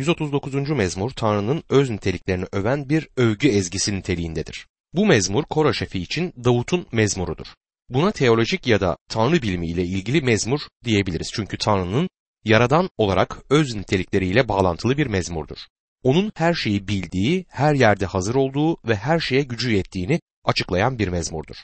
139. 0.00 0.70
mezmur 0.70 1.10
Tanrı'nın 1.10 1.62
öz 1.68 1.90
niteliklerini 1.90 2.44
öven 2.52 2.88
bir 2.88 3.08
övgü 3.16 3.48
ezgisi 3.48 3.94
niteliğindedir. 3.94 4.66
Bu 4.94 5.06
mezmur 5.06 5.44
Kora 5.44 5.72
şefi 5.72 5.98
için 5.98 6.32
Davut'un 6.44 6.86
mezmurudur. 6.92 7.46
Buna 7.88 8.12
teolojik 8.12 8.66
ya 8.66 8.80
da 8.80 8.96
Tanrı 9.08 9.42
bilimi 9.42 9.68
ile 9.68 9.84
ilgili 9.84 10.22
mezmur 10.22 10.60
diyebiliriz. 10.84 11.30
Çünkü 11.34 11.58
Tanrı'nın 11.58 12.08
yaradan 12.44 12.90
olarak 12.98 13.38
öz 13.50 13.74
nitelikleriyle 13.74 14.48
bağlantılı 14.48 14.96
bir 14.96 15.06
mezmurdur. 15.06 15.58
Onun 16.02 16.32
her 16.34 16.54
şeyi 16.54 16.88
bildiği, 16.88 17.46
her 17.48 17.74
yerde 17.74 18.06
hazır 18.06 18.34
olduğu 18.34 18.76
ve 18.88 18.96
her 18.96 19.20
şeye 19.20 19.42
gücü 19.42 19.70
yettiğini 19.70 20.20
açıklayan 20.44 20.98
bir 20.98 21.08
mezmurdur. 21.08 21.56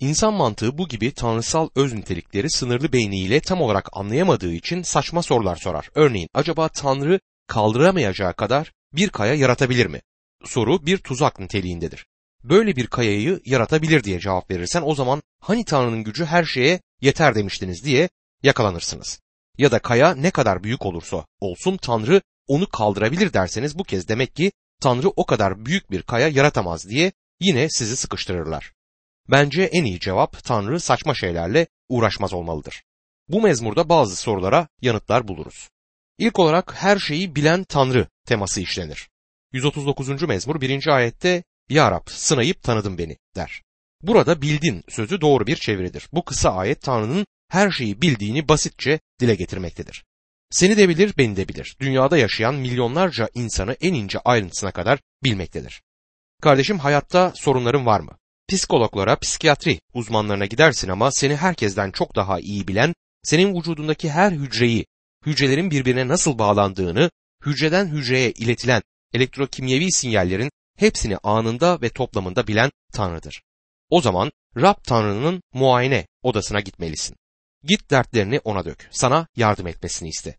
İnsan 0.00 0.34
mantığı 0.34 0.78
bu 0.78 0.88
gibi 0.88 1.10
tanrısal 1.10 1.68
öz 1.76 1.92
nitelikleri 1.92 2.50
sınırlı 2.50 2.92
beyniyle 2.92 3.40
tam 3.40 3.60
olarak 3.60 3.88
anlayamadığı 3.92 4.52
için 4.52 4.82
saçma 4.82 5.22
sorular 5.22 5.56
sorar. 5.56 5.90
Örneğin 5.94 6.28
acaba 6.34 6.68
Tanrı 6.68 7.20
kaldıramayacağı 7.46 8.34
kadar 8.34 8.72
bir 8.92 9.08
kaya 9.08 9.34
yaratabilir 9.34 9.86
mi? 9.86 10.00
Soru 10.44 10.86
bir 10.86 10.98
tuzak 10.98 11.40
niteliğindedir. 11.40 12.06
Böyle 12.44 12.76
bir 12.76 12.86
kayayı 12.86 13.40
yaratabilir 13.44 14.04
diye 14.04 14.20
cevap 14.20 14.50
verirsen 14.50 14.82
o 14.84 14.94
zaman 14.94 15.22
hani 15.40 15.64
Tanrı'nın 15.64 16.04
gücü 16.04 16.24
her 16.24 16.44
şeye 16.44 16.80
yeter 17.00 17.34
demiştiniz 17.34 17.84
diye 17.84 18.08
yakalanırsınız. 18.42 19.20
Ya 19.58 19.70
da 19.70 19.78
kaya 19.78 20.14
ne 20.14 20.30
kadar 20.30 20.62
büyük 20.62 20.86
olursa 20.86 21.26
olsun 21.40 21.76
Tanrı 21.76 22.22
onu 22.46 22.68
kaldırabilir 22.68 23.32
derseniz 23.32 23.78
bu 23.78 23.84
kez 23.84 24.08
demek 24.08 24.36
ki 24.36 24.52
Tanrı 24.80 25.08
o 25.08 25.26
kadar 25.26 25.66
büyük 25.66 25.90
bir 25.90 26.02
kaya 26.02 26.28
yaratamaz 26.28 26.88
diye 26.88 27.12
yine 27.40 27.68
sizi 27.70 27.96
sıkıştırırlar. 27.96 28.72
Bence 29.30 29.62
en 29.62 29.84
iyi 29.84 30.00
cevap 30.00 30.44
Tanrı 30.44 30.80
saçma 30.80 31.14
şeylerle 31.14 31.66
uğraşmaz 31.88 32.32
olmalıdır. 32.32 32.82
Bu 33.28 33.40
mezmurda 33.40 33.88
bazı 33.88 34.16
sorulara 34.16 34.68
yanıtlar 34.82 35.28
buluruz. 35.28 35.68
İlk 36.18 36.38
olarak 36.38 36.74
her 36.74 36.98
şeyi 36.98 37.36
bilen 37.36 37.64
Tanrı 37.64 38.08
teması 38.26 38.60
işlenir. 38.60 39.08
139. 39.52 40.22
mezmur 40.22 40.60
1. 40.60 40.86
ayette 40.86 41.42
Ya 41.68 41.90
Rab 41.90 42.06
sınayıp 42.06 42.62
tanıdın 42.62 42.98
beni 42.98 43.16
der. 43.36 43.62
Burada 44.02 44.42
bildin 44.42 44.84
sözü 44.88 45.20
doğru 45.20 45.46
bir 45.46 45.56
çeviridir. 45.56 46.08
Bu 46.12 46.24
kısa 46.24 46.54
ayet 46.54 46.82
Tanrı'nın 46.82 47.26
her 47.48 47.70
şeyi 47.70 48.02
bildiğini 48.02 48.48
basitçe 48.48 49.00
dile 49.20 49.34
getirmektedir. 49.34 50.04
Seni 50.50 50.76
de 50.76 50.88
bilir, 50.88 51.14
beni 51.18 51.36
de 51.36 51.48
bilir. 51.48 51.76
Dünyada 51.80 52.18
yaşayan 52.18 52.54
milyonlarca 52.54 53.28
insanı 53.34 53.76
en 53.80 53.94
ince 53.94 54.18
ayrıntısına 54.18 54.70
kadar 54.70 54.98
bilmektedir. 55.24 55.82
Kardeşim 56.42 56.78
hayatta 56.78 57.32
sorunların 57.34 57.86
var 57.86 58.00
mı? 58.00 58.18
Psikologlara, 58.48 59.18
psikiyatri 59.18 59.80
uzmanlarına 59.94 60.46
gidersin 60.46 60.88
ama 60.88 61.12
seni 61.12 61.36
herkesten 61.36 61.90
çok 61.90 62.16
daha 62.16 62.40
iyi 62.40 62.68
bilen, 62.68 62.94
senin 63.22 63.54
vücudundaki 63.54 64.10
her 64.10 64.32
hücreyi, 64.32 64.86
hücrelerin 65.26 65.70
birbirine 65.70 66.08
nasıl 66.08 66.38
bağlandığını, 66.38 67.10
hücreden 67.46 67.86
hücreye 67.86 68.30
iletilen 68.32 68.82
elektrokimyevi 69.12 69.92
sinyallerin 69.92 70.50
hepsini 70.76 71.16
anında 71.16 71.80
ve 71.82 71.88
toplamında 71.88 72.46
bilen 72.46 72.70
Tanrı'dır. 72.92 73.42
O 73.90 74.00
zaman 74.00 74.32
Rab 74.56 74.76
Tanrı'nın 74.84 75.42
muayene 75.52 76.06
odasına 76.22 76.60
gitmelisin. 76.60 77.16
Git 77.62 77.90
dertlerini 77.90 78.40
ona 78.44 78.64
dök. 78.64 78.88
Sana 78.90 79.26
yardım 79.36 79.66
etmesini 79.66 80.08
iste. 80.08 80.36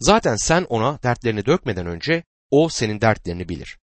Zaten 0.00 0.36
sen 0.36 0.66
ona 0.68 1.02
dertlerini 1.02 1.46
dökmeden 1.46 1.86
önce 1.86 2.24
o 2.50 2.68
senin 2.68 3.00
dertlerini 3.00 3.48
bilir. 3.48 3.78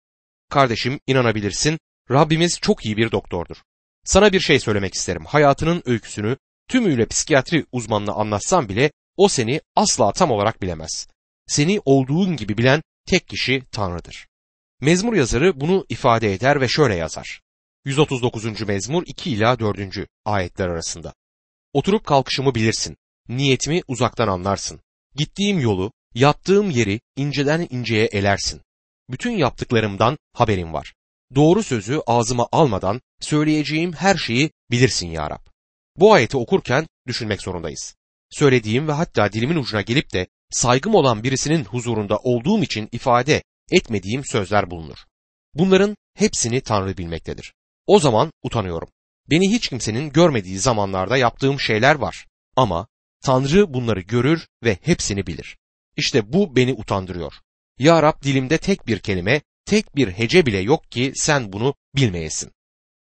Kardeşim 0.50 1.00
inanabilirsin 1.06 1.78
Rabbimiz 2.10 2.58
çok 2.60 2.86
iyi 2.86 2.96
bir 2.96 3.10
doktordur. 3.10 3.56
Sana 4.04 4.32
bir 4.32 4.40
şey 4.40 4.60
söylemek 4.60 4.94
isterim. 4.94 5.24
Hayatının 5.24 5.82
öyküsünü 5.86 6.36
tümüyle 6.68 7.06
psikiyatri 7.06 7.66
uzmanına 7.72 8.12
anlatsam 8.12 8.68
bile 8.68 8.90
o 9.18 9.28
seni 9.28 9.60
asla 9.76 10.12
tam 10.12 10.30
olarak 10.30 10.62
bilemez. 10.62 11.08
Seni 11.46 11.80
olduğun 11.84 12.36
gibi 12.36 12.58
bilen 12.58 12.82
tek 13.06 13.28
kişi 13.28 13.62
Tanrı'dır. 13.72 14.28
Mezmur 14.80 15.14
yazarı 15.14 15.60
bunu 15.60 15.86
ifade 15.88 16.32
eder 16.34 16.60
ve 16.60 16.68
şöyle 16.68 16.94
yazar. 16.94 17.40
139. 17.84 18.62
mezmur 18.62 19.02
2 19.06 19.30
ila 19.30 19.58
4. 19.58 19.78
ayetler 20.24 20.68
arasında. 20.68 21.14
Oturup 21.72 22.06
kalkışımı 22.06 22.54
bilirsin. 22.54 22.96
Niyetimi 23.28 23.82
uzaktan 23.88 24.28
anlarsın. 24.28 24.80
Gittiğim 25.14 25.60
yolu, 25.60 25.92
yattığım 26.14 26.70
yeri 26.70 27.00
inceden 27.16 27.66
inceye 27.70 28.04
elersin. 28.04 28.60
Bütün 29.10 29.32
yaptıklarımdan 29.32 30.18
haberin 30.32 30.72
var. 30.72 30.94
Doğru 31.34 31.62
sözü 31.62 32.00
ağzıma 32.06 32.48
almadan 32.52 33.00
söyleyeceğim 33.20 33.92
her 33.92 34.16
şeyi 34.16 34.50
bilirsin 34.70 35.08
ya 35.08 35.30
Rab. 35.30 35.46
Bu 35.96 36.12
ayeti 36.12 36.36
okurken 36.36 36.86
düşünmek 37.06 37.42
zorundayız. 37.42 37.97
Söylediğim 38.30 38.88
ve 38.88 38.92
hatta 38.92 39.32
dilimin 39.32 39.56
ucuna 39.56 39.80
gelip 39.80 40.12
de 40.12 40.26
saygım 40.50 40.94
olan 40.94 41.22
birisinin 41.22 41.64
huzurunda 41.64 42.16
olduğum 42.16 42.62
için 42.62 42.88
ifade 42.92 43.42
etmediğim 43.70 44.24
sözler 44.24 44.70
bulunur. 44.70 44.98
Bunların 45.54 45.96
hepsini 46.14 46.60
Tanrı 46.60 46.96
bilmektedir. 46.96 47.54
O 47.86 47.98
zaman 47.98 48.32
utanıyorum. 48.42 48.88
Beni 49.30 49.50
hiç 49.50 49.68
kimsenin 49.68 50.10
görmediği 50.10 50.58
zamanlarda 50.58 51.16
yaptığım 51.16 51.60
şeyler 51.60 51.94
var. 51.94 52.26
Ama 52.56 52.86
Tanrı 53.24 53.74
bunları 53.74 54.00
görür 54.00 54.46
ve 54.64 54.78
hepsini 54.82 55.26
bilir. 55.26 55.56
İşte 55.96 56.32
bu 56.32 56.56
beni 56.56 56.72
utandırıyor. 56.72 57.34
Ya 57.78 58.02
Rab 58.02 58.22
dilimde 58.22 58.58
tek 58.58 58.86
bir 58.86 58.98
kelime, 58.98 59.40
tek 59.64 59.96
bir 59.96 60.08
hece 60.08 60.46
bile 60.46 60.58
yok 60.58 60.90
ki 60.90 61.12
sen 61.14 61.52
bunu 61.52 61.74
bilmeyesin. 61.96 62.52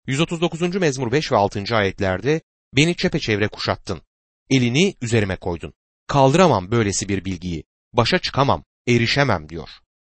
139. 0.08 0.76
mezmur 0.76 1.12
5 1.12 1.32
ve 1.32 1.38
6. 1.38 1.76
ayetlerde 1.76 2.42
beni 2.76 2.96
çepeçevre 2.96 3.48
kuşattın. 3.48 4.02
Elini 4.52 4.96
üzerime 5.02 5.36
koydun. 5.36 5.74
Kaldıramam 6.08 6.72
böylesi 6.72 7.10
bir 7.10 7.26
bilgiyi. 7.26 7.64
Başa 7.94 8.20
çıkamam, 8.20 8.64
erişemem 8.88 9.50
diyor. 9.50 9.70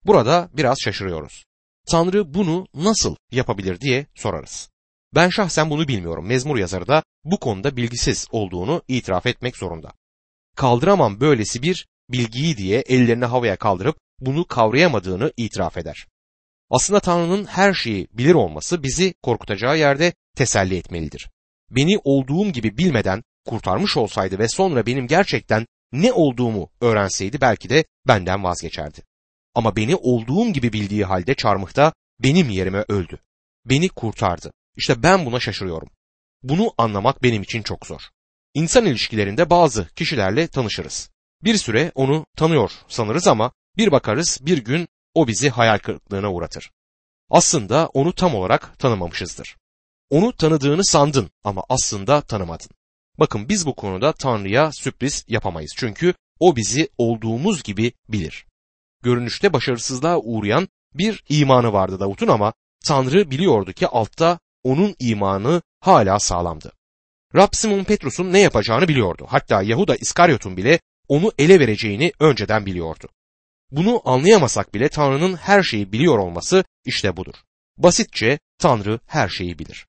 Burada 0.06 0.50
biraz 0.54 0.78
şaşırıyoruz. 0.84 1.46
Tanrı 1.88 2.34
bunu 2.34 2.68
nasıl 2.74 3.16
yapabilir 3.32 3.80
diye 3.80 4.06
sorarız. 4.16 4.70
Ben 5.16 5.30
şahsen 5.30 5.70
bunu 5.70 5.88
bilmiyorum. 5.88 6.28
Mezmur 6.28 6.58
yazarı 6.58 6.88
da 6.88 7.04
bu 7.24 7.40
konuda 7.40 7.78
bilgisiz 7.78 8.28
olduğunu 8.32 8.82
itiraf 8.88 9.26
etmek 9.26 9.58
zorunda. 9.58 9.92
Kaldıramam 10.56 11.20
böylesi 11.20 11.62
bir 11.62 11.88
bilgiyi 12.10 12.58
diye 12.58 12.80
ellerini 12.80 13.26
havaya 13.26 13.56
kaldırıp 13.56 13.98
bunu 14.20 14.46
kavrayamadığını 14.48 15.34
itiraf 15.38 15.78
eder. 15.78 16.08
Aslında 16.70 17.00
Tanrı'nın 17.00 17.46
her 17.46 17.74
şeyi 17.74 18.08
bilir 18.12 18.34
olması 18.34 18.84
bizi 18.84 19.14
korkutacağı 19.24 19.78
yerde 19.78 20.14
teselli 20.36 20.76
etmelidir. 20.76 21.30
Beni 21.72 22.00
olduğum 22.04 22.52
gibi 22.52 22.78
bilmeden 22.78 23.24
kurtarmış 23.46 23.98
olsaydı 23.98 24.40
ve 24.40 24.48
sonra 24.48 24.86
benim 24.86 25.08
gerçekten 25.08 25.66
ne 25.92 26.14
olduğumu 26.14 26.70
öğrenseydi 26.82 27.42
belki 27.42 27.70
de 27.70 27.86
benden 28.08 28.44
vazgeçerdi. 28.44 29.04
Ama 29.56 29.76
beni 29.76 29.96
olduğum 29.96 30.54
gibi 30.54 30.74
bildiği 30.74 31.06
halde 31.06 31.34
çarmıhta 31.34 31.94
benim 32.20 32.50
yerime 32.50 32.86
öldü. 32.90 33.20
Beni 33.66 33.90
kurtardı. 33.90 34.52
İşte 34.76 35.04
ben 35.04 35.26
buna 35.26 35.40
şaşırıyorum. 35.40 35.90
Bunu 36.44 36.74
anlamak 36.78 37.24
benim 37.24 37.42
için 37.42 37.62
çok 37.62 37.86
zor. 37.86 38.02
İnsan 38.54 38.86
ilişkilerinde 38.86 39.50
bazı 39.50 39.88
kişilerle 39.96 40.48
tanışırız. 40.48 41.10
Bir 41.44 41.58
süre 41.58 41.92
onu 41.96 42.26
tanıyor 42.36 42.72
sanırız 42.88 43.28
ama 43.28 43.52
bir 43.78 43.92
bakarız 43.92 44.40
bir 44.42 44.58
gün 44.58 44.88
o 45.14 45.28
bizi 45.28 45.50
hayal 45.50 45.78
kırıklığına 45.78 46.32
uğratır. 46.32 46.72
Aslında 47.30 47.88
onu 47.94 48.14
tam 48.14 48.36
olarak 48.36 48.80
tanımamışızdır. 48.80 49.58
Onu 50.10 50.36
tanıdığını 50.36 50.86
sandın 50.86 51.32
ama 51.44 51.64
aslında 51.70 52.22
tanımadın. 52.22 52.70
Bakın 53.20 53.50
biz 53.50 53.66
bu 53.66 53.76
konuda 53.76 54.14
Tanrı'ya 54.14 54.72
sürpriz 54.72 55.26
yapamayız. 55.28 55.74
Çünkü 55.78 56.14
o 56.40 56.56
bizi 56.56 56.90
olduğumuz 56.98 57.64
gibi 57.64 57.94
bilir. 58.10 58.46
Görünüşte 59.04 59.54
başarısızlığa 59.54 60.18
uğrayan 60.18 60.68
bir 60.94 61.24
imanı 61.30 61.74
vardı 61.74 62.00
Davut'un 62.00 62.28
ama 62.28 62.54
Tanrı 62.86 63.32
biliyordu 63.32 63.74
ki 63.74 63.88
altta 63.88 64.40
onun 64.64 64.96
imanı 65.00 65.62
hala 65.80 66.20
sağlamdı. 66.20 66.72
Rab 67.36 67.50
Simon 67.52 67.84
Petrus'un 67.84 68.34
ne 68.34 68.40
yapacağını 68.40 68.88
biliyordu. 68.88 69.26
Hatta 69.30 69.62
Yahuda 69.62 69.96
İskaryot'un 69.96 70.58
bile 70.58 70.80
onu 71.08 71.32
ele 71.38 71.60
vereceğini 71.60 72.12
önceden 72.20 72.66
biliyordu. 72.66 73.10
Bunu 73.72 74.02
anlayamasak 74.06 74.74
bile 74.74 74.90
Tanrı'nın 74.90 75.36
her 75.36 75.64
şeyi 75.64 75.92
biliyor 75.92 76.18
olması 76.18 76.64
işte 76.86 77.18
budur. 77.18 77.34
Basitçe 77.78 78.40
Tanrı 78.58 79.00
her 79.06 79.30
şeyi 79.30 79.60
bilir. 79.60 79.88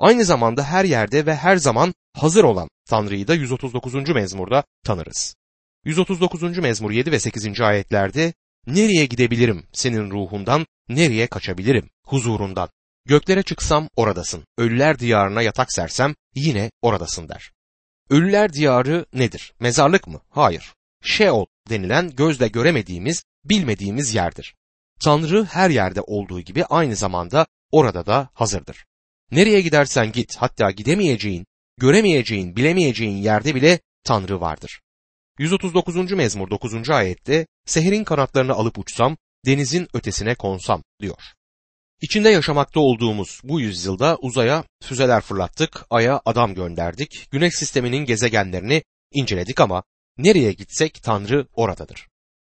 Aynı 0.00 0.24
zamanda 0.24 0.64
her 0.64 0.84
yerde 0.84 1.26
ve 1.26 1.36
her 1.36 1.56
zaman 1.56 1.94
hazır 2.12 2.44
olan 2.44 2.68
Tanrı'yı 2.88 3.28
da 3.28 3.34
139. 3.34 3.94
mezmurda 3.94 4.64
tanırız. 4.84 5.34
139. 5.84 6.58
mezmur 6.58 6.90
7 6.90 7.12
ve 7.12 7.20
8. 7.20 7.60
ayetlerde 7.60 8.32
nereye 8.66 9.06
gidebilirim 9.06 9.66
senin 9.72 10.10
ruhundan, 10.10 10.66
nereye 10.88 11.26
kaçabilirim 11.26 11.90
huzurundan. 12.06 12.68
Göklere 13.06 13.42
çıksam 13.42 13.88
oradasın, 13.96 14.44
ölüler 14.58 14.98
diyarına 14.98 15.42
yatak 15.42 15.72
sersem 15.72 16.14
yine 16.34 16.70
oradasın 16.82 17.28
der. 17.28 17.52
Ölüler 18.10 18.52
diyarı 18.52 19.06
nedir? 19.12 19.52
Mezarlık 19.60 20.06
mı? 20.06 20.20
Hayır. 20.30 20.72
Şeol 21.02 21.46
denilen 21.70 22.10
gözle 22.10 22.48
göremediğimiz, 22.48 23.24
bilmediğimiz 23.44 24.14
yerdir. 24.14 24.54
Tanrı 25.04 25.44
her 25.44 25.70
yerde 25.70 26.00
olduğu 26.00 26.40
gibi 26.40 26.64
aynı 26.64 26.96
zamanda 26.96 27.46
orada 27.72 28.06
da 28.06 28.28
hazırdır. 28.34 28.84
Nereye 29.32 29.60
gidersen 29.60 30.12
git, 30.12 30.36
hatta 30.36 30.70
gidemeyeceğin, 30.70 31.46
göremeyeceğin, 31.78 32.56
bilemeyeceğin 32.56 33.16
yerde 33.16 33.54
bile 33.54 33.80
Tanrı 34.04 34.40
vardır. 34.40 34.80
139. 35.38 36.12
mezmur 36.12 36.50
9. 36.50 36.90
ayette 36.90 37.46
seherin 37.66 38.04
kanatlarını 38.04 38.52
alıp 38.52 38.78
uçsam, 38.78 39.16
denizin 39.46 39.88
ötesine 39.94 40.34
konsam 40.34 40.82
diyor. 41.00 41.22
İçinde 42.00 42.28
yaşamakta 42.28 42.80
olduğumuz 42.80 43.40
bu 43.44 43.60
yüzyılda 43.60 44.16
uzaya 44.20 44.64
füzeler 44.82 45.20
fırlattık, 45.20 45.84
aya 45.90 46.20
adam 46.24 46.54
gönderdik, 46.54 47.28
güneş 47.30 47.54
sisteminin 47.54 48.04
gezegenlerini 48.04 48.82
inceledik 49.12 49.60
ama 49.60 49.82
nereye 50.18 50.52
gitsek 50.52 51.02
Tanrı 51.02 51.46
oradadır. 51.54 52.08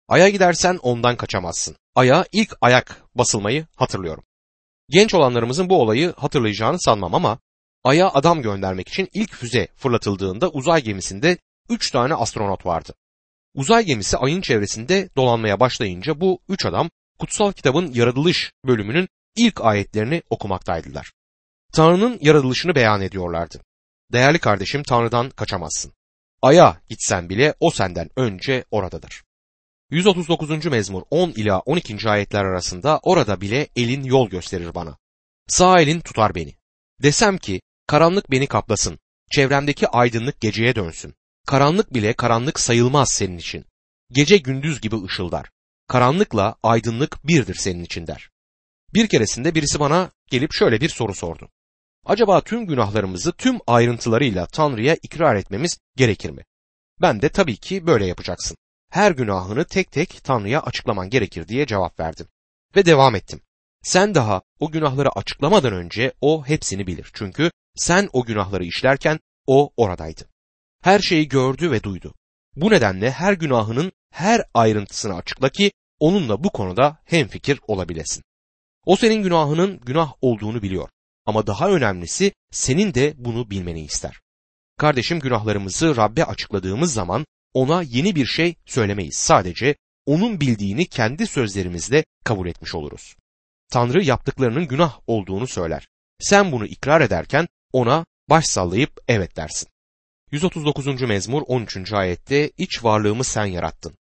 Aya 0.07 0.29
gidersen 0.29 0.79
ondan 0.81 1.17
kaçamazsın. 1.17 1.75
Aya 1.95 2.25
ilk 2.31 2.57
ayak 2.61 3.01
basılmayı 3.15 3.67
hatırlıyorum. 3.75 4.23
Genç 4.89 5.13
olanlarımızın 5.13 5.69
bu 5.69 5.81
olayı 5.81 6.13
hatırlayacağını 6.17 6.81
sanmam 6.81 7.15
ama 7.15 7.39
Ay'a 7.83 8.09
adam 8.13 8.41
göndermek 8.41 8.89
için 8.89 9.09
ilk 9.13 9.35
füze 9.35 9.67
fırlatıldığında 9.75 10.49
uzay 10.49 10.83
gemisinde 10.83 11.37
3 11.69 11.91
tane 11.91 12.13
astronot 12.13 12.65
vardı. 12.65 12.93
Uzay 13.53 13.85
gemisi 13.85 14.17
ayın 14.17 14.41
çevresinde 14.41 15.09
dolanmaya 15.15 15.59
başlayınca 15.59 16.21
bu 16.21 16.39
üç 16.49 16.65
adam 16.65 16.89
kutsal 17.19 17.51
kitabın 17.51 17.93
yaratılış 17.93 18.51
bölümünün 18.65 19.07
ilk 19.35 19.61
ayetlerini 19.61 20.23
okumaktaydılar. 20.29 21.11
Tanrı'nın 21.73 22.17
yaratılışını 22.21 22.75
beyan 22.75 23.01
ediyorlardı. 23.01 23.61
Değerli 24.13 24.39
kardeşim 24.39 24.83
Tanrı'dan 24.83 25.29
kaçamazsın. 25.29 25.93
Ay'a 26.41 26.81
gitsen 26.89 27.29
bile 27.29 27.53
o 27.59 27.71
senden 27.71 28.09
önce 28.15 28.65
oradadır. 28.71 29.23
139. 29.91 30.65
mezmur 30.65 31.03
10 31.09 31.31
ila 31.31 31.59
12. 31.59 32.09
ayetler 32.09 32.45
arasında 32.45 32.99
orada 33.03 33.41
bile 33.41 33.67
elin 33.75 34.03
yol 34.03 34.29
gösterir 34.29 34.75
bana. 34.75 34.97
Sağ 35.47 35.81
elin 35.81 35.99
tutar 35.99 36.35
beni. 36.35 36.55
Desem 37.03 37.37
ki 37.37 37.61
karanlık 37.87 38.31
beni 38.31 38.47
kaplasın, 38.47 38.99
çevremdeki 39.31 39.87
aydınlık 39.87 40.41
geceye 40.41 40.75
dönsün. 40.75 41.15
Karanlık 41.47 41.93
bile 41.93 42.13
karanlık 42.13 42.59
sayılmaz 42.59 43.09
senin 43.11 43.37
için. 43.37 43.65
Gece 44.11 44.37
gündüz 44.37 44.81
gibi 44.81 45.03
ışıldar. 45.03 45.51
Karanlıkla 45.87 46.55
aydınlık 46.63 47.27
birdir 47.27 47.55
senin 47.55 47.83
için 47.83 48.07
der. 48.07 48.29
Bir 48.93 49.07
keresinde 49.07 49.55
birisi 49.55 49.79
bana 49.79 50.11
gelip 50.29 50.53
şöyle 50.53 50.81
bir 50.81 50.89
soru 50.89 51.13
sordu. 51.13 51.49
Acaba 52.05 52.41
tüm 52.41 52.67
günahlarımızı 52.67 53.31
tüm 53.31 53.59
ayrıntılarıyla 53.67 54.45
Tanrı'ya 54.45 54.97
ikrar 55.03 55.35
etmemiz 55.35 55.79
gerekir 55.95 56.29
mi? 56.29 56.45
Ben 57.01 57.21
de 57.21 57.29
tabii 57.29 57.57
ki 57.57 57.87
böyle 57.87 58.05
yapacaksın. 58.05 58.57
Her 58.95 59.11
günahını 59.11 59.65
tek 59.65 59.91
tek 59.91 60.23
Tanrı'ya 60.23 60.61
açıklaman 60.61 61.09
gerekir 61.09 61.47
diye 61.47 61.65
cevap 61.65 61.99
verdim. 61.99 62.27
Ve 62.75 62.85
devam 62.85 63.15
ettim. 63.15 63.41
Sen 63.83 64.15
daha 64.15 64.41
o 64.59 64.71
günahları 64.71 65.09
açıklamadan 65.09 65.73
önce 65.73 66.13
o 66.21 66.45
hepsini 66.45 66.87
bilir. 66.87 67.09
Çünkü 67.13 67.51
sen 67.75 68.09
o 68.13 68.25
günahları 68.25 68.65
işlerken 68.65 69.19
o 69.47 69.73
oradaydı. 69.77 70.29
Her 70.83 70.99
şeyi 70.99 71.27
gördü 71.27 71.71
ve 71.71 71.83
duydu. 71.83 72.13
Bu 72.55 72.71
nedenle 72.71 73.11
her 73.11 73.33
günahının 73.33 73.91
her 74.11 74.41
ayrıntısını 74.53 75.15
açıkla 75.15 75.49
ki 75.49 75.71
onunla 75.99 76.43
bu 76.43 76.49
konuda 76.49 76.97
hemfikir 77.05 77.59
olabilesin. 77.67 78.23
O 78.85 78.95
senin 78.95 79.23
günahının 79.23 79.79
günah 79.79 80.13
olduğunu 80.21 80.61
biliyor. 80.61 80.89
Ama 81.25 81.47
daha 81.47 81.69
önemlisi 81.69 82.33
senin 82.51 82.93
de 82.93 83.13
bunu 83.17 83.49
bilmeni 83.49 83.81
ister. 83.81 84.19
Kardeşim 84.77 85.19
günahlarımızı 85.19 85.95
Rabbe 85.95 86.25
açıkladığımız 86.25 86.93
zaman 86.93 87.25
ona 87.55 87.81
yeni 87.81 88.15
bir 88.15 88.25
şey 88.25 88.55
söylemeyiz. 88.65 89.17
Sadece 89.17 89.75
onun 90.05 90.41
bildiğini 90.41 90.85
kendi 90.85 91.27
sözlerimizle 91.27 92.05
kabul 92.23 92.47
etmiş 92.47 92.75
oluruz. 92.75 93.15
Tanrı 93.71 94.03
yaptıklarının 94.03 94.67
günah 94.67 94.99
olduğunu 95.07 95.47
söyler. 95.47 95.87
Sen 96.19 96.51
bunu 96.51 96.65
ikrar 96.65 97.01
ederken 97.01 97.47
ona 97.73 98.05
baş 98.29 98.45
sallayıp 98.45 98.99
evet 99.07 99.35
dersin. 99.35 99.67
139. 100.31 101.01
mezmur 101.01 101.41
13. 101.47 101.93
ayette 101.93 102.51
iç 102.57 102.83
varlığımı 102.83 103.23
sen 103.23 103.45
yarattın. 103.45 103.97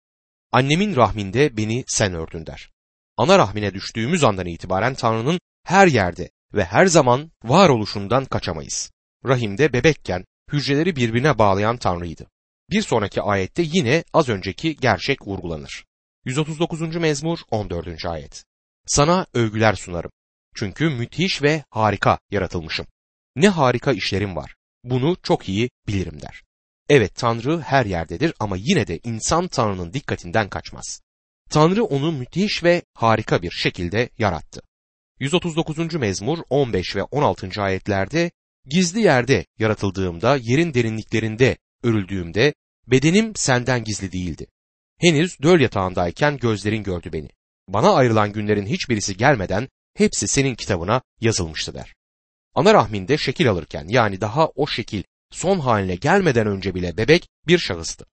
Annemin 0.52 0.96
rahminde 0.96 1.56
beni 1.56 1.84
sen 1.86 2.14
ördün 2.14 2.46
der. 2.46 2.70
Ana 3.16 3.38
rahmine 3.38 3.74
düştüğümüz 3.74 4.24
andan 4.24 4.46
itibaren 4.46 4.94
Tanrı'nın 4.94 5.40
her 5.64 5.86
yerde 5.86 6.30
ve 6.54 6.64
her 6.64 6.86
zaman 6.86 7.30
varoluşundan 7.44 8.24
kaçamayız. 8.24 8.90
Rahimde 9.26 9.72
bebekken 9.72 10.24
hücreleri 10.52 10.96
birbirine 10.96 11.38
bağlayan 11.38 11.76
Tanrı'ydı. 11.76 12.26
Bir 12.70 12.82
sonraki 12.82 13.22
ayette 13.22 13.62
yine 13.66 14.04
az 14.12 14.28
önceki 14.28 14.76
gerçek 14.76 15.26
vurgulanır. 15.26 15.84
139. 16.24 16.96
mezmur 16.96 17.38
14. 17.50 18.06
ayet. 18.06 18.44
Sana 18.86 19.26
övgüler 19.34 19.74
sunarım. 19.74 20.10
Çünkü 20.54 20.90
müthiş 20.90 21.42
ve 21.42 21.64
harika 21.70 22.18
yaratılmışım. 22.30 22.86
Ne 23.36 23.48
harika 23.48 23.92
işlerim 23.92 24.36
var. 24.36 24.54
Bunu 24.84 25.16
çok 25.22 25.48
iyi 25.48 25.70
bilirim 25.88 26.22
der. 26.22 26.42
Evet 26.88 27.14
Tanrı 27.14 27.60
her 27.60 27.86
yerdedir 27.86 28.34
ama 28.40 28.56
yine 28.56 28.86
de 28.86 29.00
insan 29.04 29.48
Tanrı'nın 29.48 29.92
dikkatinden 29.92 30.48
kaçmaz. 30.48 31.00
Tanrı 31.50 31.84
onu 31.84 32.12
müthiş 32.12 32.64
ve 32.64 32.82
harika 32.94 33.42
bir 33.42 33.50
şekilde 33.50 34.10
yarattı. 34.18 34.60
139. 35.20 35.94
mezmur 35.94 36.38
15 36.50 36.96
ve 36.96 37.02
16. 37.02 37.62
ayetlerde 37.62 38.30
gizli 38.66 39.00
yerde 39.00 39.46
yaratıldığımda, 39.58 40.36
yerin 40.40 40.74
derinliklerinde 40.74 41.56
örüldüğümde 41.82 42.54
bedenim 42.86 43.32
senden 43.36 43.84
gizli 43.84 44.12
değildi. 44.12 44.46
Henüz 44.98 45.42
döl 45.42 45.60
yatağındayken 45.60 46.36
gözlerin 46.36 46.82
gördü 46.82 47.12
beni. 47.12 47.28
Bana 47.68 47.94
ayrılan 47.94 48.32
günlerin 48.32 48.66
hiçbirisi 48.66 49.16
gelmeden 49.16 49.68
hepsi 49.94 50.28
senin 50.28 50.54
kitabına 50.54 51.02
yazılmıştı 51.20 51.74
der. 51.74 51.94
Ana 52.54 52.74
rahminde 52.74 53.18
şekil 53.18 53.50
alırken 53.50 53.86
yani 53.88 54.20
daha 54.20 54.46
o 54.46 54.66
şekil 54.66 55.02
son 55.30 55.58
haline 55.58 55.94
gelmeden 55.94 56.46
önce 56.46 56.74
bile 56.74 56.96
bebek 56.96 57.28
bir 57.46 57.58
şahıstı. 57.58 58.06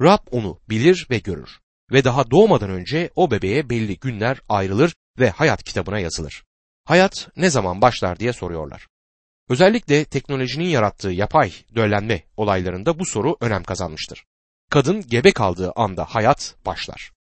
Rab 0.00 0.26
onu 0.30 0.60
bilir 0.68 1.06
ve 1.10 1.18
görür 1.18 1.60
ve 1.92 2.04
daha 2.04 2.30
doğmadan 2.30 2.70
önce 2.70 3.10
o 3.16 3.30
bebeğe 3.30 3.70
belli 3.70 3.98
günler 3.98 4.40
ayrılır 4.48 4.94
ve 5.18 5.30
hayat 5.30 5.62
kitabına 5.62 5.98
yazılır. 5.98 6.44
Hayat 6.84 7.28
ne 7.36 7.50
zaman 7.50 7.82
başlar 7.82 8.18
diye 8.18 8.32
soruyorlar. 8.32 8.88
Özellikle 9.50 10.04
teknolojinin 10.04 10.68
yarattığı 10.68 11.10
yapay 11.10 11.52
döllenme 11.74 12.22
olaylarında 12.36 12.98
bu 12.98 13.06
soru 13.06 13.36
önem 13.40 13.62
kazanmıştır. 13.62 14.24
Kadın 14.70 15.06
gebe 15.06 15.32
kaldığı 15.32 15.72
anda 15.76 16.04
hayat 16.04 16.54
başlar. 16.66 17.12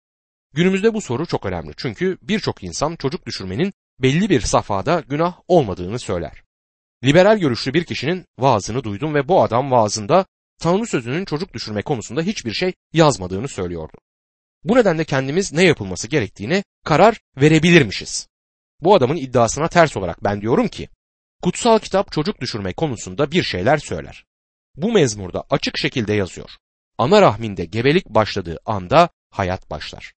Günümüzde 0.54 0.94
bu 0.94 1.00
soru 1.00 1.26
çok 1.26 1.46
önemli 1.46 1.72
çünkü 1.76 2.18
birçok 2.22 2.64
insan 2.64 2.96
çocuk 2.96 3.26
düşürmenin 3.26 3.72
belli 3.98 4.30
bir 4.30 4.40
safhada 4.40 5.00
günah 5.08 5.40
olmadığını 5.48 5.98
söyler. 5.98 6.42
Liberal 7.04 7.38
görüşlü 7.38 7.74
bir 7.74 7.84
kişinin 7.84 8.24
vaazını 8.38 8.84
duydum 8.84 9.14
ve 9.14 9.28
bu 9.28 9.42
adam 9.42 9.70
vaazında 9.70 10.26
Tanrı 10.60 10.86
sözünün 10.86 11.24
çocuk 11.24 11.54
düşürme 11.54 11.82
konusunda 11.82 12.22
hiçbir 12.22 12.52
şey 12.52 12.72
yazmadığını 12.92 13.48
söylüyordu. 13.48 13.96
Bu 14.64 14.76
nedenle 14.76 15.04
kendimiz 15.04 15.52
ne 15.52 15.64
yapılması 15.64 16.08
gerektiğine 16.08 16.64
karar 16.84 17.20
verebilirmişiz. 17.36 18.28
Bu 18.80 18.94
adamın 18.94 19.16
iddiasına 19.16 19.68
ters 19.68 19.96
olarak 19.96 20.24
ben 20.24 20.40
diyorum 20.40 20.68
ki, 20.68 20.88
kutsal 21.42 21.78
kitap 21.78 22.12
çocuk 22.12 22.40
düşürme 22.40 22.72
konusunda 22.72 23.30
bir 23.30 23.42
şeyler 23.42 23.78
söyler. 23.78 24.24
Bu 24.76 24.92
mezmurda 24.92 25.44
açık 25.50 25.78
şekilde 25.78 26.12
yazıyor. 26.12 26.50
Ana 26.98 27.22
rahminde 27.22 27.64
gebelik 27.64 28.08
başladığı 28.08 28.58
anda 28.66 29.08
hayat 29.30 29.70
başlar. 29.70 30.12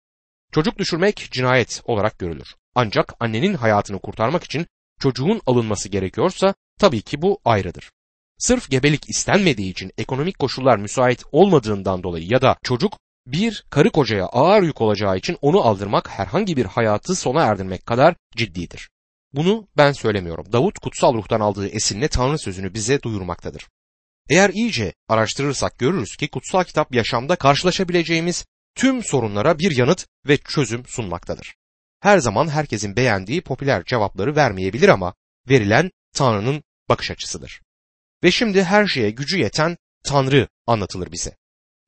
Çocuk 0.53 0.79
düşürmek 0.79 1.29
cinayet 1.31 1.83
olarak 1.85 2.19
görülür. 2.19 2.55
Ancak 2.75 3.15
annenin 3.21 3.55
hayatını 3.55 3.99
kurtarmak 3.99 4.45
için 4.45 4.67
çocuğun 5.01 5.41
alınması 5.47 5.89
gerekiyorsa 5.89 6.55
tabii 6.79 7.03
ki 7.03 7.23
bu 7.23 7.41
ayrıdır. 7.45 7.91
Sırf 8.39 8.71
gebelik 8.71 9.11
istenmediği 9.11 9.71
için 9.71 9.93
ekonomik 9.99 10.39
koşullar 10.39 10.77
müsait 10.77 11.23
olmadığından 11.33 12.03
dolayı 12.03 12.27
ya 12.27 12.43
da 12.43 12.57
çocuk 12.63 12.99
bir 13.27 13.65
karı 13.71 13.91
kocaya 13.91 14.27
ağır 14.27 14.63
yük 14.63 14.81
olacağı 14.81 15.17
için 15.17 15.39
onu 15.41 15.61
aldırmak 15.61 16.09
herhangi 16.09 16.57
bir 16.57 16.65
hayatı 16.65 17.15
sona 17.15 17.43
erdirmek 17.43 17.87
kadar 17.87 18.15
ciddidir. 18.37 18.89
Bunu 19.33 19.69
ben 19.77 19.93
söylemiyorum. 19.93 20.53
Davut 20.53 20.79
kutsal 20.79 21.15
ruhtan 21.15 21.41
aldığı 21.41 21.69
esinle 21.69 22.09
Tanrı 22.09 22.39
sözünü 22.39 22.75
bize 22.75 23.03
duyurmaktadır. 23.03 23.69
Eğer 24.29 24.51
iyice 24.51 24.93
araştırırsak 25.09 25.79
görürüz 25.79 26.17
ki 26.17 26.29
kutsal 26.29 26.65
kitap 26.65 26.95
yaşamda 26.95 27.37
karşılaşabileceğimiz 27.37 28.45
tüm 28.75 29.05
sorunlara 29.05 29.59
bir 29.59 29.77
yanıt 29.77 30.07
ve 30.29 30.37
çözüm 30.37 30.87
sunmaktadır. 30.87 31.55
Her 32.01 32.19
zaman 32.19 32.49
herkesin 32.49 32.97
beğendiği 32.97 33.41
popüler 33.41 33.85
cevapları 33.85 34.37
vermeyebilir 34.37 34.89
ama 34.89 35.15
verilen 35.49 35.91
Tanrı'nın 36.15 36.63
bakış 36.89 37.11
açısıdır. 37.11 37.61
Ve 38.25 38.31
şimdi 38.31 38.65
her 38.65 38.87
şeye 38.87 39.11
gücü 39.11 39.39
yeten 39.39 39.77
Tanrı 40.05 40.49
anlatılır 40.67 41.13
bize. 41.13 41.37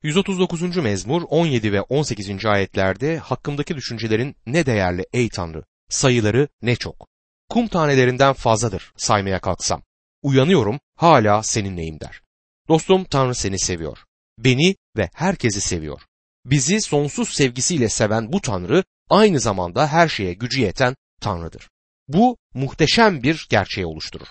139. 0.03 0.77
mezmur 0.77 1.21
17 1.29 1.73
ve 1.73 1.81
18. 1.81 2.45
ayetlerde 2.45 3.17
hakkımdaki 3.17 3.75
düşüncelerin 3.75 4.35
ne 4.45 4.65
değerli 4.65 5.05
ey 5.13 5.29
Tanrı, 5.29 5.63
sayıları 5.89 6.47
ne 6.61 6.75
çok. 6.75 7.10
Kum 7.51 7.67
tanelerinden 7.67 8.33
fazladır 8.33 8.93
saymaya 8.97 9.39
kalksam. 9.39 9.83
Uyanıyorum 10.21 10.79
hala 10.95 11.43
seninleyim 11.43 11.99
der. 11.99 12.21
Dostum 12.67 13.03
Tanrı 13.03 13.35
seni 13.35 13.59
seviyor. 13.59 13.97
Beni 14.37 14.75
ve 14.97 15.09
herkesi 15.13 15.61
seviyor. 15.61 16.01
Bizi 16.45 16.81
sonsuz 16.81 17.29
sevgisiyle 17.29 17.89
seven 17.89 18.33
bu 18.33 18.41
Tanrı 18.41 18.83
aynı 19.09 19.39
zamanda 19.39 19.87
her 19.87 20.07
şeye 20.07 20.33
gücü 20.33 20.61
yeten 20.61 20.95
Tanrı'dır. 21.21 21.69
Bu 22.07 22.37
muhteşem 22.53 23.23
bir 23.23 23.47
gerçeği 23.49 23.85
oluşturur. 23.85 24.27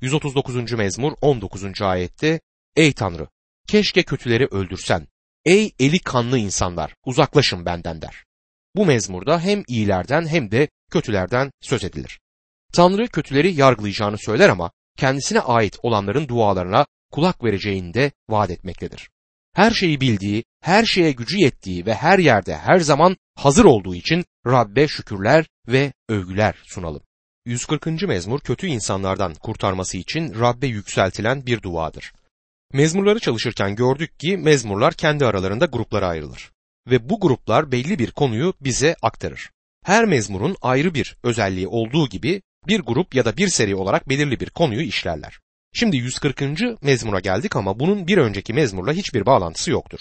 139. 0.00 0.72
mezmur 0.72 1.12
19. 1.20 1.82
ayette 1.82 2.40
Ey 2.76 2.92
Tanrı 2.92 3.28
keşke 3.68 4.02
kötüleri 4.02 4.46
öldürsen. 4.46 5.06
Ey 5.44 5.72
eli 5.78 5.98
kanlı 5.98 6.38
insanlar 6.38 6.94
uzaklaşın 7.04 7.66
benden 7.66 8.02
der. 8.02 8.24
Bu 8.76 8.86
mezmurda 8.86 9.40
hem 9.40 9.62
iyilerden 9.68 10.26
hem 10.26 10.50
de 10.50 10.68
kötülerden 10.90 11.50
söz 11.60 11.84
edilir. 11.84 12.20
Tanrı 12.72 13.08
kötüleri 13.08 13.54
yargılayacağını 13.54 14.18
söyler 14.18 14.48
ama 14.48 14.70
kendisine 14.96 15.40
ait 15.40 15.78
olanların 15.82 16.28
dualarına 16.28 16.86
kulak 17.10 17.44
vereceğini 17.44 17.94
de 17.94 18.12
vaat 18.28 18.50
etmektedir. 18.50 19.10
Her 19.54 19.70
şeyi 19.70 20.00
bildiği, 20.00 20.44
her 20.60 20.84
şeye 20.84 21.12
gücü 21.12 21.38
yettiği 21.38 21.86
ve 21.86 21.94
her 21.94 22.18
yerde 22.18 22.56
her 22.56 22.78
zaman 22.78 23.16
hazır 23.34 23.64
olduğu 23.64 23.94
için 23.94 24.24
Rabbe 24.46 24.88
şükürler 24.88 25.46
ve 25.68 25.92
övgüler 26.08 26.54
sunalım. 26.64 27.02
140. 27.46 27.86
mezmur 28.02 28.40
kötü 28.40 28.66
insanlardan 28.66 29.34
kurtarması 29.34 29.96
için 29.96 30.40
Rabbe 30.40 30.66
yükseltilen 30.66 31.46
bir 31.46 31.62
duadır. 31.62 32.12
Mezmurları 32.72 33.18
çalışırken 33.20 33.76
gördük 33.76 34.20
ki 34.20 34.36
mezmurlar 34.36 34.94
kendi 34.94 35.26
aralarında 35.26 35.66
gruplara 35.66 36.08
ayrılır 36.08 36.50
ve 36.86 37.08
bu 37.08 37.20
gruplar 37.20 37.72
belli 37.72 37.98
bir 37.98 38.10
konuyu 38.10 38.54
bize 38.60 38.96
aktarır. 39.02 39.50
Her 39.84 40.04
mezmurun 40.04 40.56
ayrı 40.62 40.94
bir 40.94 41.16
özelliği 41.22 41.68
olduğu 41.68 42.08
gibi 42.08 42.42
bir 42.68 42.80
grup 42.80 43.14
ya 43.14 43.24
da 43.24 43.36
bir 43.36 43.48
seri 43.48 43.74
olarak 43.74 44.08
belirli 44.08 44.40
bir 44.40 44.50
konuyu 44.50 44.82
işlerler. 44.82 45.38
Şimdi 45.72 45.96
140. 45.96 46.42
mezmura 46.82 47.20
geldik 47.20 47.56
ama 47.56 47.80
bunun 47.80 48.06
bir 48.06 48.18
önceki 48.18 48.52
mezmurla 48.52 48.92
hiçbir 48.92 49.26
bağlantısı 49.26 49.70
yoktur. 49.70 50.00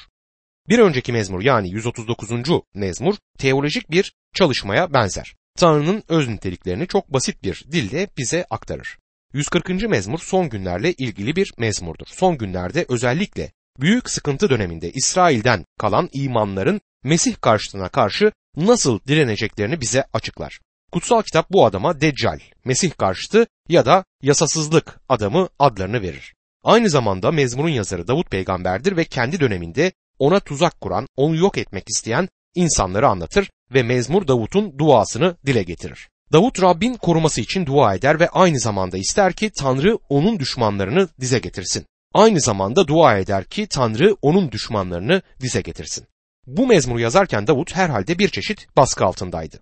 Bir 0.70 0.80
önceki 0.80 1.12
mezmur 1.12 1.42
yani 1.42 1.70
139. 1.70 2.30
mezmur 2.74 3.16
teolojik 3.38 3.92
bir 3.92 4.13
çalışmaya 4.36 4.94
benzer. 4.94 5.36
Tanrı'nın 5.58 6.04
öz 6.08 6.28
niteliklerini 6.28 6.88
çok 6.88 7.13
basit 7.13 7.44
bir 7.44 7.66
dilde 7.72 8.08
bize 8.18 8.46
aktarır. 8.50 8.98
140. 9.34 9.70
mezmur 9.70 10.20
son 10.20 10.50
günlerle 10.50 10.94
ilgili 10.94 11.36
bir 11.36 11.54
mezmurdur. 11.58 12.06
Son 12.08 12.38
günlerde 12.38 12.86
özellikle 12.89 13.51
büyük 13.80 14.10
sıkıntı 14.10 14.50
döneminde 14.50 14.92
İsrail'den 14.92 15.66
kalan 15.78 16.10
imanların 16.13 16.82
Mesih 17.04 17.36
karşıtına 17.42 17.89
karşı 17.89 18.32
nasıl 18.58 19.00
direneceklerini 19.08 19.82
bize 19.82 20.04
açıklar. 20.13 20.60
Kutsal 20.91 21.22
kitap 21.22 21.51
bu 21.51 21.65
adama 21.65 22.01
Deccal, 22.01 22.39
Mesih 22.65 22.91
karşıtı 22.91 23.48
ya 23.69 23.86
da 23.86 24.05
yasasızlık 24.22 25.00
adamı 25.10 25.50
adlarını 25.60 26.01
verir. 26.01 26.34
Aynı 26.63 26.89
zamanda 26.89 27.31
mezmurun 27.31 27.69
yazarı 27.69 28.08
Davut 28.08 28.31
peygamberdir 28.31 28.98
ve 28.98 29.05
kendi 29.05 29.39
döneminde 29.39 29.91
ona 30.19 30.39
tuzak 30.39 30.81
kuran, 30.81 31.08
onu 31.15 31.36
yok 31.36 31.58
etmek 31.58 31.84
isteyen 31.89 32.29
insanları 32.55 33.08
anlatır 33.08 33.50
ve 33.74 33.84
mezmur 33.84 34.27
Davut'un 34.27 34.79
duasını 34.79 35.36
dile 35.46 35.63
getirir. 35.63 36.10
Davut 36.31 36.62
Rabbin 36.62 36.93
koruması 36.93 37.41
için 37.41 37.65
dua 37.65 37.96
eder 37.96 38.19
ve 38.19 38.29
aynı 38.29 38.60
zamanda 38.60 38.98
ister 38.98 39.34
ki 39.34 39.50
Tanrı 39.50 39.98
onun 40.10 40.39
düşmanlarını 40.39 41.08
dize 41.19 41.39
getirsin. 41.39 41.86
Aynı 42.13 42.41
zamanda 42.41 42.88
dua 42.88 43.17
eder 43.17 43.46
ki 43.46 43.67
Tanrı 43.67 44.15
onun 44.22 44.51
düşmanlarını 44.51 45.22
dize 45.41 45.62
getirsin. 45.62 46.05
Bu 46.48 46.67
mezmuru 46.67 47.00
yazarken 47.00 47.48
Davut 47.48 47.75
herhalde 47.75 48.19
bir 48.19 48.29
çeşit 48.29 48.67
baskı 48.77 49.05
altındaydı. 49.05 49.60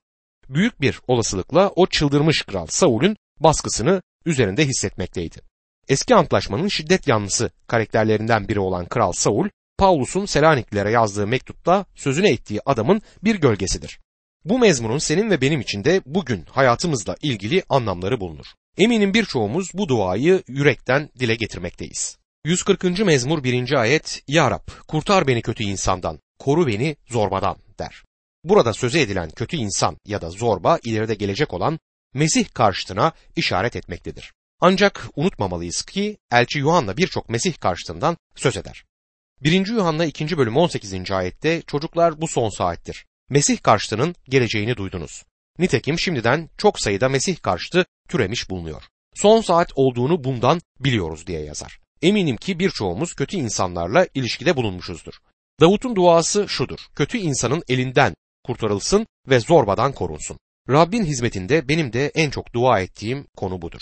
Büyük 0.50 0.82
bir 0.82 1.00
olasılıkla 1.08 1.72
o 1.75 1.88
çıldırmış 1.88 2.42
kral 2.42 2.68
Saul'ün 2.70 3.18
baskısını 3.39 4.01
üzerinde 4.25 4.66
hissetmekteydi. 4.66 5.42
Eski 5.88 6.16
antlaşmanın 6.16 6.68
şiddet 6.68 7.08
yanlısı 7.08 7.51
karakterlerinden 7.68 8.48
biri 8.48 8.60
olan 8.60 8.86
Kral 8.86 9.12
Saul, 9.12 9.50
Paulus'un 9.77 10.25
Selaniklilere 10.25 10.92
yazdığı 10.92 11.27
mektupta 11.27 11.86
sözüne 11.96 12.30
ettiği 12.30 12.60
adamın 12.66 13.01
bir 13.24 13.36
gölgesidir. 13.36 14.00
Bu 14.46 14.60
mezmunun 14.60 14.98
senin 14.98 15.30
ve 15.30 15.42
benim 15.42 15.62
için 15.62 15.84
de 15.84 16.01
bugün 16.06 16.46
hayatımızla 16.51 17.16
ilgili 17.22 17.63
anlamları 17.70 18.20
bulunur. 18.20 18.46
Eminim 18.77 19.13
birçoğumuz 19.13 19.70
bu 19.74 19.88
duayı 19.88 20.44
yürekten 20.48 21.10
dile 21.20 21.36
getirmekteyiz. 21.36 22.18
140. 22.46 22.84
mezmur 23.00 23.44
1. 23.44 23.74
ayet 23.74 24.24
Ya 24.27 24.51
Rab 24.51 24.68
kurtar 24.88 25.27
beni 25.27 25.42
kötü 25.42 25.63
insandan, 25.63 26.20
koru 26.39 26.68
beni 26.68 26.96
zorbadan 27.10 27.58
der. 27.80 28.06
Burada 28.44 28.74
söze 28.74 29.01
edilen 29.01 29.29
kötü 29.29 29.58
insan 29.58 29.98
ya 30.06 30.22
da 30.22 30.29
zorba 30.29 30.79
ileride 30.84 31.15
gelecek 31.15 31.53
olan 31.53 31.79
Mesih 32.13 32.46
karşıtına 32.53 33.12
işaret 33.36 33.75
etmektedir. 33.75 34.34
Ancak 34.62 35.08
unutmamalıyız 35.15 35.82
ki 35.82 36.17
elçi 36.32 36.60
Yuhanna 36.60 36.98
birçok 36.98 37.29
Mesih 37.29 37.53
karşıtından 37.60 38.17
söz 38.36 38.58
eder. 38.58 38.86
1. 39.41 39.67
Yuhanna 39.67 40.06
2. 40.06 40.38
bölüm 40.38 40.58
18. 40.58 41.12
ayette 41.12 41.62
çocuklar 41.62 42.22
bu 42.22 42.27
son 42.27 42.50
saattir. 42.50 43.06
Mesih 43.29 43.62
karşıtının 43.62 44.15
geleceğini 44.29 44.77
duydunuz. 44.77 45.24
Nitekim 45.60 46.00
şimdiden 46.00 46.50
çok 46.58 46.79
sayıda 46.79 47.10
Mesih 47.10 47.41
karşıtı 47.41 47.86
türemiş 48.10 48.50
bulunuyor. 48.50 48.84
Son 49.15 49.41
saat 49.41 49.72
olduğunu 49.75 50.24
bundan 50.24 50.62
biliyoruz 50.79 51.27
diye 51.27 51.41
yazar. 51.41 51.79
Eminim 52.01 52.38
ki 52.38 52.60
birçoğumuz 52.60 53.13
kötü 53.13 53.38
insanlarla 53.38 54.08
ilişkide 54.13 54.56
bulunmuşuzdur. 54.56 55.13
Davut'un 55.60 55.96
duası 55.96 56.48
şudur. 56.48 56.79
Kötü 56.96 57.17
insanın 57.17 57.63
elinden 57.67 58.15
kurtarılsın 58.48 59.08
ve 59.30 59.39
zorbadan 59.39 59.92
korunsun. 59.92 60.38
Rabbin 60.70 61.06
hizmetinde 61.06 61.68
benim 61.68 61.94
de 61.94 62.12
en 62.16 62.30
çok 62.30 62.54
dua 62.54 62.80
ettiğim 62.80 63.27
konu 63.38 63.62
budur. 63.62 63.82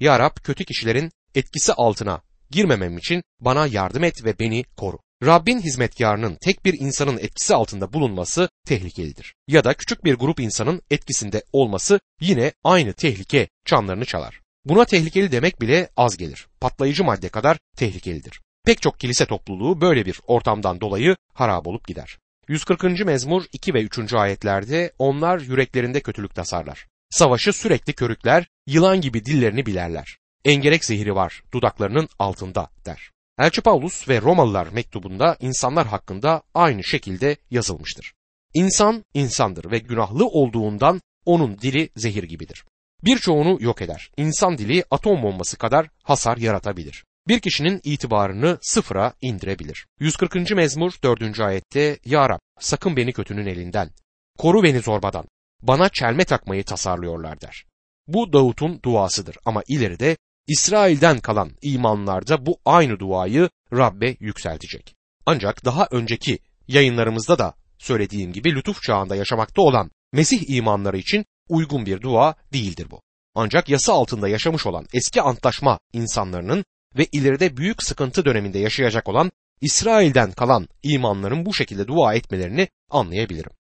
Ya 0.00 0.18
Rab 0.18 0.36
kötü 0.44 0.64
kişilerin 0.64 1.10
etkisi 1.34 1.72
altına 1.72 2.22
girmemem 2.50 2.98
için 2.98 3.22
bana 3.40 3.66
yardım 3.66 4.04
et 4.04 4.24
ve 4.24 4.38
beni 4.38 4.64
koru. 4.76 4.98
Rabbin 5.24 5.60
hizmetkarının 5.60 6.34
tek 6.40 6.64
bir 6.64 6.74
insanın 6.80 7.18
etkisi 7.18 7.54
altında 7.54 7.92
bulunması 7.92 8.48
tehlikelidir. 8.66 9.34
Ya 9.48 9.64
da 9.64 9.74
küçük 9.74 10.04
bir 10.04 10.14
grup 10.14 10.40
insanın 10.40 10.82
etkisinde 10.90 11.42
olması 11.52 12.00
yine 12.20 12.52
aynı 12.64 12.92
tehlike 12.92 13.48
çanlarını 13.64 14.04
çalar. 14.04 14.40
Buna 14.64 14.84
tehlikeli 14.84 15.32
demek 15.32 15.60
bile 15.60 15.88
az 15.96 16.16
gelir. 16.16 16.46
Patlayıcı 16.60 17.04
madde 17.04 17.28
kadar 17.28 17.58
tehlikelidir. 17.76 18.40
Pek 18.64 18.82
çok 18.82 19.00
kilise 19.00 19.26
topluluğu 19.26 19.80
böyle 19.80 20.06
bir 20.06 20.20
ortamdan 20.26 20.80
dolayı 20.80 21.16
harap 21.34 21.66
olup 21.66 21.88
gider. 21.88 22.18
140. 22.50 23.04
mezmur 23.04 23.44
2 23.52 23.74
ve 23.74 23.82
3. 23.82 24.14
ayetlerde 24.14 24.92
onlar 24.98 25.40
yüreklerinde 25.40 26.00
kötülük 26.00 26.34
tasarlar. 26.34 26.86
Savaşı 27.10 27.52
sürekli 27.52 27.92
körükler, 27.92 28.46
yılan 28.66 29.00
gibi 29.00 29.24
dillerini 29.24 29.66
bilerler. 29.66 30.18
Engerek 30.44 30.84
zehri 30.84 31.14
var 31.14 31.42
dudaklarının 31.52 32.08
altında 32.18 32.70
der. 32.86 33.10
Elçi 33.38 33.60
Paulus 33.60 34.08
ve 34.08 34.20
Romalılar 34.20 34.66
mektubunda 34.66 35.36
insanlar 35.40 35.86
hakkında 35.86 36.42
aynı 36.54 36.84
şekilde 36.84 37.36
yazılmıştır. 37.50 38.12
İnsan 38.54 39.04
insandır 39.14 39.70
ve 39.70 39.78
günahlı 39.78 40.26
olduğundan 40.26 41.00
onun 41.24 41.58
dili 41.58 41.88
zehir 41.96 42.22
gibidir. 42.22 42.64
Birçoğunu 43.04 43.58
yok 43.60 43.82
eder. 43.82 44.10
İnsan 44.16 44.58
dili 44.58 44.84
atom 44.90 45.22
bombası 45.22 45.58
kadar 45.58 45.86
hasar 46.02 46.36
yaratabilir 46.36 47.04
bir 47.28 47.40
kişinin 47.40 47.80
itibarını 47.84 48.58
sıfıra 48.62 49.12
indirebilir. 49.20 49.86
140. 50.00 50.50
mezmur 50.50 50.92
4. 51.02 51.40
ayette 51.40 51.98
Ya 52.04 52.28
Rab 52.28 52.38
sakın 52.60 52.96
beni 52.96 53.12
kötünün 53.12 53.46
elinden, 53.46 53.90
koru 54.38 54.62
beni 54.62 54.80
zorbadan, 54.80 55.24
bana 55.62 55.88
çelme 55.88 56.24
takmayı 56.24 56.64
tasarlıyorlar 56.64 57.40
der. 57.40 57.64
Bu 58.06 58.32
Davut'un 58.32 58.82
duasıdır 58.82 59.36
ama 59.44 59.62
ileride 59.68 60.16
İsrail'den 60.46 61.18
kalan 61.20 61.50
imanlar 61.62 62.26
da 62.26 62.46
bu 62.46 62.58
aynı 62.64 62.98
duayı 62.98 63.50
Rabbe 63.72 64.16
yükseltecek. 64.20 64.94
Ancak 65.26 65.64
daha 65.64 65.88
önceki 65.90 66.38
yayınlarımızda 66.68 67.38
da 67.38 67.54
söylediğim 67.78 68.32
gibi 68.32 68.54
lütuf 68.54 68.82
çağında 68.82 69.16
yaşamakta 69.16 69.62
olan 69.62 69.90
Mesih 70.12 70.50
imanları 70.50 70.98
için 70.98 71.24
uygun 71.48 71.86
bir 71.86 72.02
dua 72.02 72.34
değildir 72.52 72.86
bu. 72.90 73.02
Ancak 73.34 73.68
yasa 73.68 73.92
altında 73.92 74.28
yaşamış 74.28 74.66
olan 74.66 74.86
eski 74.92 75.22
antlaşma 75.22 75.78
insanlarının 75.92 76.64
ve 76.96 77.06
ileride 77.12 77.56
büyük 77.56 77.82
sıkıntı 77.82 78.24
döneminde 78.24 78.58
yaşayacak 78.58 79.08
olan 79.08 79.32
İsrail'den 79.60 80.32
kalan 80.32 80.68
imanların 80.82 81.46
bu 81.46 81.54
şekilde 81.54 81.86
dua 81.86 82.14
etmelerini 82.14 82.68
anlayabilirim. 82.90 83.52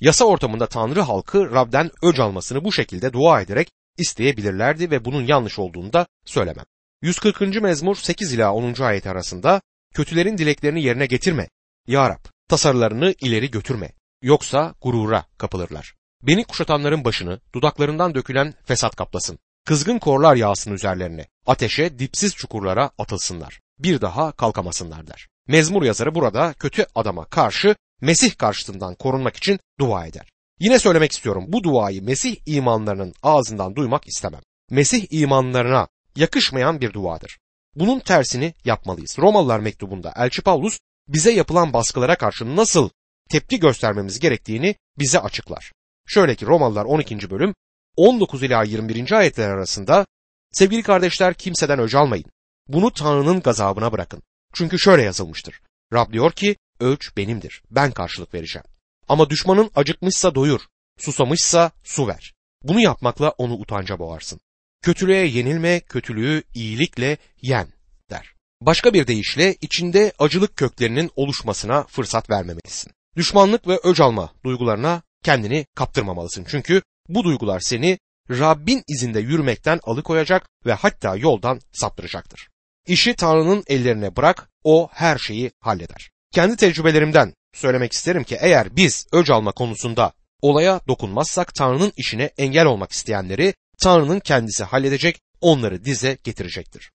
Yasa 0.00 0.24
ortamında 0.24 0.66
Tanrı 0.66 1.00
halkı 1.00 1.50
Rab'den 1.50 1.90
öc 2.02 2.22
almasını 2.22 2.64
bu 2.64 2.72
şekilde 2.72 3.12
dua 3.12 3.40
ederek 3.40 3.72
isteyebilirlerdi 3.98 4.90
ve 4.90 5.04
bunun 5.04 5.26
yanlış 5.26 5.58
olduğunu 5.58 5.92
da 5.92 6.06
söylemem. 6.24 6.64
140. 7.02 7.62
mezmur 7.62 7.96
8 7.96 8.32
ila 8.32 8.52
10. 8.52 8.82
ayet 8.82 9.06
arasında 9.06 9.60
kötülerin 9.94 10.38
dileklerini 10.38 10.82
yerine 10.82 11.06
getirme. 11.06 11.48
Ya 11.86 12.10
Rab, 12.10 12.24
tasarılarını 12.48 13.14
ileri 13.20 13.50
götürme. 13.50 13.92
Yoksa 14.22 14.74
gurura 14.82 15.24
kapılırlar. 15.38 15.94
Beni 16.22 16.44
kuşatanların 16.44 17.04
başını 17.04 17.40
dudaklarından 17.54 18.14
dökülen 18.14 18.54
fesat 18.64 18.96
kaplasın. 18.96 19.38
Kızgın 19.66 19.98
korlar 19.98 20.36
yağsın 20.36 20.72
üzerlerine. 20.72 21.26
Ateşe 21.46 21.98
dipsiz 21.98 22.34
çukurlara 22.34 22.90
atılsınlar. 22.98 23.60
Bir 23.78 24.00
daha 24.00 24.32
kalkamasınlar 24.32 25.06
der. 25.06 25.28
Mezmur 25.48 25.82
yazarı 25.82 26.14
burada 26.14 26.52
kötü 26.52 26.86
adama 26.94 27.24
karşı 27.24 27.76
Mesih 28.00 28.36
karşıtından 28.36 28.94
korunmak 28.94 29.36
için 29.36 29.60
dua 29.80 30.06
eder. 30.06 30.30
Yine 30.60 30.78
söylemek 30.78 31.12
istiyorum 31.12 31.44
bu 31.48 31.62
duayı 31.62 32.02
Mesih 32.02 32.36
imanlarının 32.46 33.14
ağzından 33.22 33.76
duymak 33.76 34.08
istemem. 34.08 34.40
Mesih 34.70 35.06
imanlarına 35.10 35.88
yakışmayan 36.16 36.80
bir 36.80 36.92
duadır. 36.92 37.38
Bunun 37.74 38.00
tersini 38.00 38.54
yapmalıyız. 38.64 39.16
Romalılar 39.18 39.58
mektubunda 39.58 40.12
Elçi 40.16 40.42
Paulus 40.42 40.78
bize 41.08 41.32
yapılan 41.32 41.72
baskılara 41.72 42.16
karşı 42.16 42.56
nasıl 42.56 42.90
tepki 43.30 43.60
göstermemiz 43.60 44.18
gerektiğini 44.20 44.74
bize 44.98 45.20
açıklar. 45.20 45.72
Şöyle 46.06 46.34
ki 46.34 46.46
Romalılar 46.46 46.84
12. 46.84 47.30
bölüm 47.30 47.54
19 47.96 48.42
ila 48.42 48.64
21. 48.64 49.12
ayetler 49.12 49.48
arasında 49.48 50.06
sevgili 50.52 50.82
kardeşler 50.82 51.34
kimseden 51.34 51.78
öc 51.78 51.98
almayın. 51.98 52.26
Bunu 52.68 52.90
Tanrı'nın 52.92 53.40
gazabına 53.40 53.92
bırakın. 53.92 54.22
Çünkü 54.54 54.78
şöyle 54.78 55.02
yazılmıştır. 55.02 55.60
Rab 55.92 56.12
diyor 56.12 56.32
ki 56.32 56.56
ölç 56.80 57.16
benimdir. 57.16 57.62
Ben 57.70 57.92
karşılık 57.92 58.34
vereceğim. 58.34 58.64
Ama 59.08 59.30
düşmanın 59.30 59.70
acıkmışsa 59.74 60.34
doyur, 60.34 60.60
susamışsa 60.98 61.70
su 61.84 62.06
ver. 62.06 62.34
Bunu 62.62 62.80
yapmakla 62.80 63.30
onu 63.30 63.54
utanca 63.54 63.98
boğarsın. 63.98 64.40
Kötülüğe 64.82 65.26
yenilme, 65.26 65.80
kötülüğü 65.80 66.42
iyilikle 66.54 67.16
yen 67.42 67.68
der. 68.10 68.32
Başka 68.60 68.94
bir 68.94 69.06
deyişle 69.06 69.54
içinde 69.60 70.12
acılık 70.18 70.56
köklerinin 70.56 71.10
oluşmasına 71.16 71.82
fırsat 71.82 72.30
vermemelisin. 72.30 72.92
Düşmanlık 73.16 73.68
ve 73.68 73.78
öc 73.84 74.02
alma 74.02 74.32
duygularına 74.44 75.02
kendini 75.22 75.66
kaptırmamalısın. 75.74 76.44
Çünkü 76.48 76.82
bu 77.08 77.24
duygular 77.24 77.60
seni 77.60 77.98
Rabbin 78.30 78.82
izinde 78.88 79.20
yürümekten 79.20 79.80
alıkoyacak 79.82 80.48
ve 80.66 80.72
hatta 80.72 81.16
yoldan 81.16 81.60
saptıracaktır. 81.72 82.48
İşi 82.86 83.14
Tanrı'nın 83.14 83.64
ellerine 83.66 84.16
bırak, 84.16 84.50
o 84.64 84.88
her 84.92 85.18
şeyi 85.18 85.50
halleder. 85.60 86.10
Kendi 86.32 86.56
tecrübelerimden 86.56 87.34
söylemek 87.54 87.92
isterim 87.92 88.24
ki 88.24 88.38
eğer 88.40 88.76
biz 88.76 89.06
öc 89.12 89.32
alma 89.32 89.52
konusunda 89.52 90.12
olaya 90.42 90.80
dokunmazsak 90.88 91.54
Tanrı'nın 91.54 91.92
işine 91.96 92.30
engel 92.38 92.66
olmak 92.66 92.92
isteyenleri 92.92 93.54
Tanrı'nın 93.78 94.20
kendisi 94.20 94.64
halledecek, 94.64 95.20
onları 95.40 95.84
dize 95.84 96.18
getirecektir. 96.24 96.90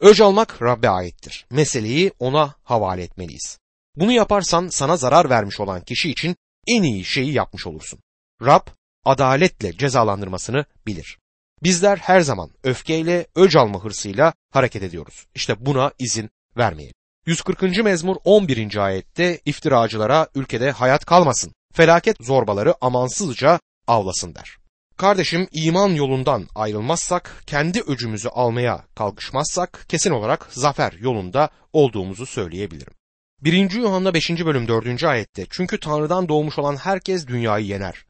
Öc 0.00 0.24
almak 0.24 0.62
Rabbe 0.62 0.88
aittir. 0.88 1.46
Meseleyi 1.50 2.12
ona 2.18 2.54
havale 2.62 3.02
etmeliyiz. 3.02 3.58
Bunu 3.96 4.12
yaparsan 4.12 4.68
sana 4.68 4.96
zarar 4.96 5.30
vermiş 5.30 5.60
olan 5.60 5.80
kişi 5.80 6.10
için 6.10 6.36
en 6.66 6.82
iyi 6.82 7.04
şeyi 7.04 7.32
yapmış 7.32 7.66
olursun. 7.66 7.98
Rab 8.42 8.66
adaletle 9.06 9.76
cezalandırmasını 9.76 10.64
bilir. 10.86 11.18
Bizler 11.62 11.96
her 11.96 12.20
zaman 12.20 12.50
öfkeyle, 12.64 13.26
öc 13.36 13.58
alma 13.58 13.84
hırsıyla 13.84 14.32
hareket 14.52 14.82
ediyoruz. 14.82 15.26
İşte 15.34 15.66
buna 15.66 15.92
izin 15.98 16.30
vermeyelim. 16.56 16.94
140. 17.26 17.62
mezmur 17.84 18.16
11. 18.24 18.76
ayette 18.76 19.40
iftiracılara 19.44 20.28
ülkede 20.34 20.70
hayat 20.70 21.04
kalmasın. 21.04 21.52
Felaket 21.74 22.16
zorbaları 22.20 22.74
amansızca 22.80 23.60
avlasın 23.86 24.34
der. 24.34 24.56
Kardeşim 24.96 25.48
iman 25.52 25.88
yolundan 25.88 26.46
ayrılmazsak, 26.54 27.42
kendi 27.46 27.80
öcümüzü 27.80 28.28
almaya 28.28 28.84
kalkışmazsak 28.94 29.84
kesin 29.88 30.10
olarak 30.10 30.48
zafer 30.50 30.92
yolunda 30.92 31.50
olduğumuzu 31.72 32.26
söyleyebilirim. 32.26 32.92
1. 33.40 33.70
Yuhanna 33.70 34.14
5. 34.14 34.30
bölüm 34.30 34.68
4. 34.68 35.04
ayette 35.04 35.46
çünkü 35.50 35.80
Tanrı'dan 35.80 36.28
doğmuş 36.28 36.58
olan 36.58 36.76
herkes 36.76 37.26
dünyayı 37.26 37.66
yener. 37.66 38.04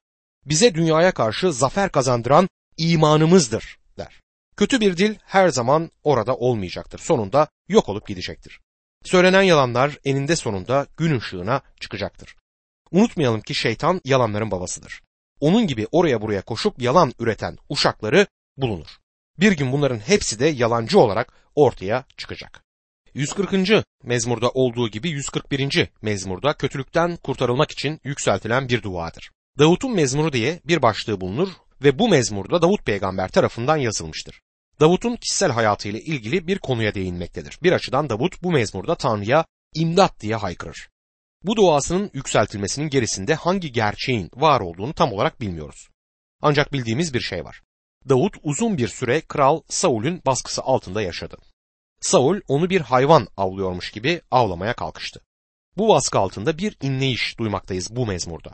Bize 0.47 0.75
dünyaya 0.75 1.13
karşı 1.13 1.53
zafer 1.53 1.93
kazandıran 1.93 2.49
imanımızdır 2.77 3.79
der. 3.99 4.21
Kötü 4.57 4.81
bir 4.81 4.97
dil 4.97 5.15
her 5.25 5.49
zaman 5.49 5.91
orada 6.05 6.37
olmayacaktır. 6.37 6.99
Sonunda 6.99 7.49
yok 7.69 7.89
olup 7.89 8.09
gidecektir. 8.09 8.61
Söylenen 9.05 9.43
yalanlar 9.43 9.99
eninde 10.05 10.37
sonunda 10.37 10.87
gün 10.97 11.19
ışığına 11.19 11.61
çıkacaktır. 11.81 12.37
Unutmayalım 12.91 13.41
ki 13.41 13.55
şeytan 13.55 14.01
yalanların 14.05 14.51
babasıdır. 14.51 15.03
Onun 15.41 15.67
gibi 15.67 15.87
oraya 15.93 16.23
buraya 16.23 16.43
koşup 16.43 16.83
yalan 16.83 17.13
üreten 17.19 17.59
uşakları 17.69 18.27
bulunur. 18.57 18.89
Bir 19.41 19.53
gün 19.53 19.73
bunların 19.73 19.99
hepsi 19.99 20.39
de 20.39 20.47
yalancı 20.47 20.99
olarak 20.99 21.33
ortaya 21.55 22.05
çıkacak. 22.17 22.63
140. 23.15 23.85
mezmurda 24.05 24.51
olduğu 24.51 24.89
gibi 24.89 25.09
141. 25.09 25.91
mezmurda 26.03 26.53
kötülükten 26.53 27.17
kurtarılmak 27.17 27.71
için 27.71 28.01
yükseltilen 28.05 28.69
bir 28.69 28.83
duadır. 28.83 29.31
Davut'un 29.59 29.95
mezmuru 29.95 30.33
diye 30.33 30.61
bir 30.65 30.83
başlığı 30.83 31.21
bulunur 31.21 31.49
ve 31.83 31.99
bu 31.99 32.09
mezmurda 32.09 32.63
Davut 32.63 32.85
peygamber 32.85 33.29
tarafından 33.29 33.77
yazılmıştır. 33.77 34.41
Davut'un 34.81 35.17
kişisel 35.17 35.51
hayatıyla 35.51 36.01
ilgili 36.01 36.47
bir 36.47 36.59
konuya 36.59 36.95
değinmektedir. 36.95 37.59
Bir 37.63 37.73
açıdan 37.73 38.09
Davut 38.09 38.43
bu 38.43 38.53
mezmurda 38.53 38.95
Tanrı'ya 38.95 39.45
imdat 39.75 40.21
diye 40.21 40.37
haykırır. 40.37 40.89
Bu 41.43 41.57
duasının 41.57 42.11
yükseltilmesinin 42.15 42.89
gerisinde 42.89 43.35
hangi 43.35 43.73
gerçeğin 43.73 44.31
var 44.35 44.61
olduğunu 44.61 44.95
tam 44.95 45.13
olarak 45.13 45.41
bilmiyoruz. 45.41 45.89
Ancak 46.43 46.73
bildiğimiz 46.73 47.15
bir 47.15 47.21
şey 47.21 47.45
var. 47.45 47.63
Davut 48.09 48.37
uzun 48.43 48.79
bir 48.79 48.89
süre 48.89 49.21
kral 49.21 49.61
Saul'ün 49.69 50.23
baskısı 50.27 50.63
altında 50.63 51.03
yaşadı. 51.03 51.37
Saul 52.01 52.41
onu 52.49 52.71
bir 52.71 52.81
hayvan 52.81 53.29
avlıyormuş 53.37 53.91
gibi 53.91 54.21
avlamaya 54.31 54.75
kalkıştı. 54.75 55.21
Bu 55.77 55.89
baskı 55.89 56.19
altında 56.19 56.59
bir 56.59 56.77
inleyiş 56.83 57.39
duymaktayız 57.39 57.97
bu 57.97 58.07
mezmurda. 58.07 58.53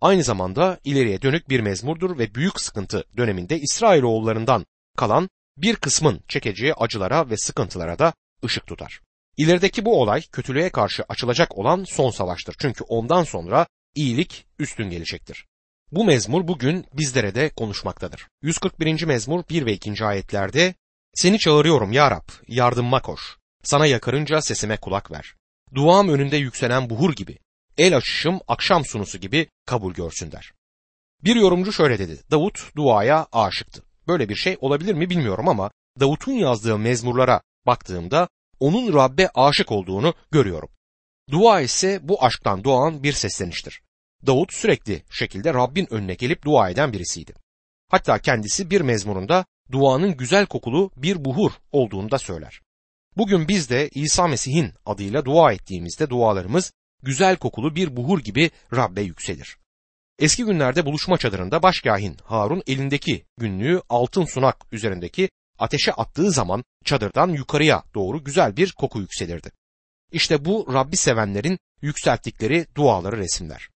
Aynı 0.00 0.24
zamanda 0.24 0.78
ileriye 0.84 1.22
dönük 1.22 1.48
bir 1.48 1.60
mezmurdur 1.60 2.18
ve 2.18 2.34
büyük 2.34 2.60
sıkıntı 2.60 3.04
döneminde 3.16 3.58
İsrailoğullarından 3.58 4.66
kalan 4.96 5.28
bir 5.56 5.76
kısmın 5.76 6.20
çekeceği 6.28 6.74
acılara 6.74 7.30
ve 7.30 7.36
sıkıntılara 7.36 7.98
da 7.98 8.12
ışık 8.44 8.66
tutar. 8.66 9.00
İlerideki 9.36 9.84
bu 9.84 10.00
olay 10.00 10.22
kötülüğe 10.22 10.70
karşı 10.70 11.04
açılacak 11.08 11.58
olan 11.58 11.84
son 11.84 12.10
savaştır. 12.10 12.56
Çünkü 12.58 12.84
ondan 12.84 13.24
sonra 13.24 13.66
iyilik 13.94 14.46
üstün 14.58 14.90
gelecektir. 14.90 15.46
Bu 15.92 16.04
mezmur 16.04 16.48
bugün 16.48 16.86
bizlere 16.92 17.34
de 17.34 17.50
konuşmaktadır. 17.50 18.28
141. 18.42 19.04
mezmur 19.04 19.42
1 19.50 19.66
ve 19.66 19.72
2. 19.72 20.04
ayetlerde 20.04 20.74
Seni 21.14 21.38
çağırıyorum 21.38 21.92
ya 21.92 22.10
Rab, 22.10 22.28
yardımıma 22.48 23.02
koş. 23.02 23.36
Sana 23.62 23.86
yakarınca 23.86 24.40
sesime 24.40 24.76
kulak 24.76 25.10
ver. 25.10 25.34
Duam 25.74 26.08
önünde 26.08 26.36
yükselen 26.36 26.90
buhur 26.90 27.12
gibi, 27.12 27.38
el 27.78 27.96
açışım 27.96 28.40
akşam 28.48 28.84
sunusu 28.84 29.18
gibi 29.18 29.48
kabul 29.66 29.94
görsün 29.94 30.32
der. 30.32 30.52
Bir 31.24 31.36
yorumcu 31.36 31.72
şöyle 31.72 31.98
dedi. 31.98 32.20
Davut 32.30 32.76
duaya 32.76 33.26
aşıktı. 33.32 33.82
Böyle 34.08 34.28
bir 34.28 34.34
şey 34.34 34.56
olabilir 34.60 34.94
mi 34.94 35.10
bilmiyorum 35.10 35.48
ama 35.48 35.70
Davut'un 36.00 36.32
yazdığı 36.32 36.78
mezmurlara 36.78 37.40
baktığımda 37.66 38.28
onun 38.60 38.94
Rabbe 38.94 39.28
aşık 39.34 39.72
olduğunu 39.72 40.14
görüyorum. 40.30 40.68
Dua 41.30 41.60
ise 41.60 42.00
bu 42.02 42.24
aşktan 42.24 42.64
doğan 42.64 43.02
bir 43.02 43.12
sesleniştir. 43.12 43.82
Davut 44.26 44.52
sürekli 44.52 45.02
şekilde 45.10 45.54
Rabbin 45.54 45.92
önüne 45.92 46.14
gelip 46.14 46.44
dua 46.44 46.70
eden 46.70 46.92
birisiydi. 46.92 47.34
Hatta 47.88 48.18
kendisi 48.18 48.70
bir 48.70 48.80
mezmurunda 48.80 49.44
duanın 49.72 50.16
güzel 50.16 50.46
kokulu 50.46 50.90
bir 50.96 51.24
buhur 51.24 51.50
olduğunu 51.72 52.10
da 52.10 52.18
söyler. 52.18 52.60
Bugün 53.16 53.48
biz 53.48 53.70
de 53.70 53.88
İsa 53.94 54.26
Mesih'in 54.26 54.72
adıyla 54.86 55.24
dua 55.24 55.52
ettiğimizde 55.52 56.10
dualarımız 56.10 56.72
güzel 57.02 57.36
kokulu 57.36 57.74
bir 57.74 57.96
buhur 57.96 58.20
gibi 58.20 58.50
Rabbe 58.74 59.02
yükselir. 59.02 59.56
Eski 60.18 60.44
günlerde 60.44 60.86
buluşma 60.86 61.18
çadırında 61.18 61.62
başkahin 61.62 62.16
Harun 62.24 62.62
elindeki 62.66 63.24
günlüğü 63.36 63.82
altın 63.88 64.24
sunak 64.24 64.56
üzerindeki 64.72 65.30
ateşe 65.58 65.92
attığı 65.92 66.30
zaman 66.30 66.64
çadırdan 66.84 67.28
yukarıya 67.28 67.82
doğru 67.94 68.24
güzel 68.24 68.56
bir 68.56 68.72
koku 68.72 69.00
yükselirdi. 69.00 69.50
İşte 70.12 70.44
bu 70.44 70.68
Rabbi 70.72 70.96
sevenlerin 70.96 71.58
yükselttikleri 71.82 72.66
duaları 72.74 73.16
resimler. 73.16 73.68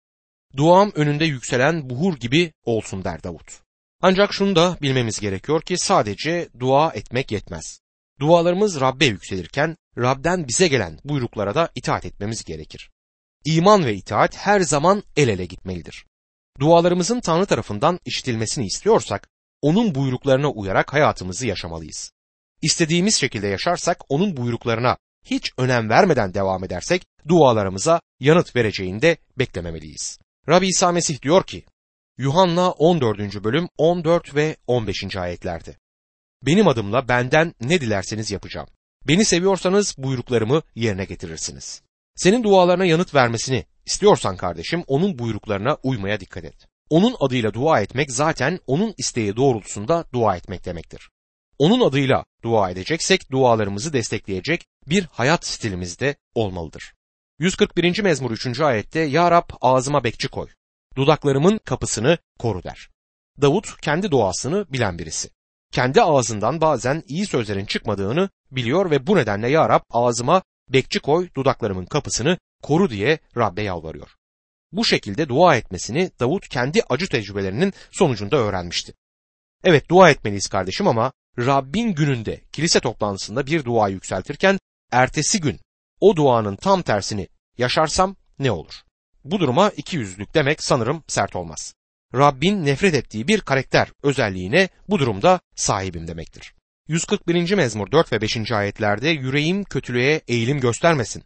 Duam 0.57 0.93
önünde 0.95 1.25
yükselen 1.25 1.91
buhur 1.91 2.17
gibi 2.17 2.53
olsun 2.65 3.05
der 3.05 3.23
Davut. 3.23 3.61
Ancak 4.03 4.33
şunu 4.35 4.57
da 4.57 4.79
bilmemiz 4.83 5.21
gerekiyor 5.21 5.63
ki 5.63 5.79
sadece 5.79 6.49
dua 6.61 6.93
etmek 6.93 7.33
yetmez. 7.33 7.81
Dualarımız 8.21 8.81
Rabbe 8.81 9.07
yükselirken 9.07 9.77
Rab'den 9.99 10.49
bize 10.49 10.69
gelen 10.69 10.99
buyruklara 11.05 11.55
da 11.55 11.71
itaat 11.75 12.05
etmemiz 12.05 12.45
gerekir. 12.45 12.91
İman 13.45 13.85
ve 13.85 13.95
itaat 13.95 14.37
her 14.37 14.61
zaman 14.61 15.03
el 15.17 15.29
ele 15.29 15.47
gitmelidir. 15.47 16.07
Dualarımızın 16.61 17.21
Tanrı 17.21 17.47
tarafından 17.47 18.01
işitilmesini 18.05 18.67
istiyorsak 18.67 19.29
onun 19.63 19.95
buyruklarına 19.95 20.51
uyarak 20.51 20.93
hayatımızı 20.93 21.47
yaşamalıyız. 21.47 22.13
İstediğimiz 22.63 23.15
şekilde 23.15 23.47
yaşarsak 23.47 23.99
onun 24.09 24.37
buyruklarına 24.37 24.97
hiç 25.25 25.53
önem 25.59 25.91
vermeden 25.91 26.35
devam 26.35 26.65
edersek 26.65 27.03
dualarımıza 27.29 28.01
yanıt 28.21 28.57
vereceğini 28.57 29.03
de 29.03 29.17
beklememeliyiz. 29.39 30.19
Rabbi 30.49 30.67
İsa 30.69 30.93
Mesih 30.93 31.23
diyor 31.23 31.45
ki 31.45 31.65
Yuhanna 32.19 32.71
14. 32.71 33.45
bölüm 33.45 33.69
14 33.79 34.35
ve 34.35 34.57
15. 34.67 35.17
ayetlerde 35.17 35.77
Benim 36.47 36.69
adımla 36.69 37.09
benden 37.09 37.55
ne 37.61 37.81
dilerseniz 37.81 38.31
yapacağım. 38.31 38.69
Beni 39.09 39.25
seviyorsanız 39.25 39.95
buyruklarımı 39.99 40.63
yerine 40.75 41.05
getirirsiniz. 41.05 41.83
Senin 42.21 42.43
dualarına 42.43 42.85
yanıt 42.85 43.15
vermesini 43.15 43.65
istiyorsan 43.87 44.37
kardeşim 44.37 44.85
onun 44.87 45.19
buyruklarına 45.19 45.77
uymaya 45.83 46.21
dikkat 46.21 46.45
et. 46.45 46.67
Onun 46.91 47.17
adıyla 47.21 47.55
dua 47.55 47.81
etmek 47.81 48.13
zaten 48.13 48.59
onun 48.67 48.95
isteği 48.99 49.37
doğrultusunda 49.37 50.05
dua 50.13 50.37
etmek 50.37 50.65
demektir. 50.65 51.11
Onun 51.59 51.81
adıyla 51.81 52.25
dua 52.43 52.71
edeceksek 52.71 53.31
dualarımızı 53.31 53.93
destekleyecek 53.93 54.67
bir 54.87 55.05
hayat 55.05 55.47
stilimiz 55.47 56.01
de 56.01 56.17
olmalıdır. 56.35 56.95
141. 57.39 58.03
mezmur 58.03 58.31
3. 58.31 58.61
ayette 58.61 59.01
Ya 59.01 59.31
Rab 59.31 59.51
ağzıma 59.61 60.05
bekçi 60.05 60.29
koy. 60.29 60.49
Dudaklarımın 60.97 61.59
kapısını 61.59 62.19
koru 62.39 62.63
der. 62.63 62.89
Davut 63.41 63.81
kendi 63.81 64.11
doğasını 64.11 64.73
bilen 64.73 64.99
birisi. 64.99 65.31
Kendi 65.73 66.03
ağzından 66.03 66.61
bazen 66.61 67.03
iyi 67.07 67.27
sözlerin 67.27 67.67
çıkmadığını 67.67 68.31
biliyor 68.51 68.91
ve 68.91 69.07
bu 69.07 69.17
nedenle 69.17 69.49
Ya 69.51 69.69
Rab 69.69 69.83
ağzıma 69.91 70.43
bekçi 70.73 71.01
koy 71.01 71.29
dudaklarımın 71.37 71.85
kapısını 71.85 72.39
koru 72.63 72.91
diye 72.91 73.19
Rab'be 73.37 73.63
yalvarıyor. 73.63 74.11
Bu 74.73 74.85
şekilde 74.85 75.29
dua 75.29 75.57
etmesini 75.57 76.11
Davut 76.21 76.49
kendi 76.49 76.83
acı 76.89 77.09
tecrübelerinin 77.09 77.73
sonucunda 77.91 78.37
öğrenmişti. 78.37 78.95
Evet 79.65 79.89
dua 79.89 80.11
etmeliyiz 80.11 80.49
kardeşim 80.49 80.89
ama 80.89 81.13
Rabbin 81.39 81.95
gününde 81.95 82.41
kilise 82.53 82.81
toplantısında 82.81 83.47
bir 83.47 83.65
dua 83.65 83.89
yükseltirken 83.89 84.59
ertesi 84.93 85.41
gün 85.41 85.61
o 86.01 86.17
duanın 86.17 86.57
tam 86.57 86.83
tersini 86.83 87.29
yaşarsam 87.59 88.17
ne 88.39 88.51
olur? 88.51 88.75
Bu 89.25 89.41
duruma 89.41 89.71
iki 89.71 89.97
yüzlük 89.97 90.35
demek 90.35 90.63
sanırım 90.63 91.05
sert 91.07 91.37
olmaz. 91.37 91.75
Rabbin 92.15 92.65
nefret 92.67 92.95
ettiği 92.95 93.29
bir 93.29 93.41
karakter 93.41 93.93
özelliğine 94.03 94.69
bu 94.89 94.99
durumda 94.99 95.41
sahibim 95.55 96.09
demektir. 96.09 96.55
141. 96.91 97.55
mezmur 97.55 97.91
4 97.91 98.13
ve 98.13 98.21
5. 98.21 98.53
ayetlerde 98.53 99.09
yüreğim 99.09 99.65
kötülüğe 99.65 100.21
eğilim 100.29 100.61
göstermesin. 100.61 101.23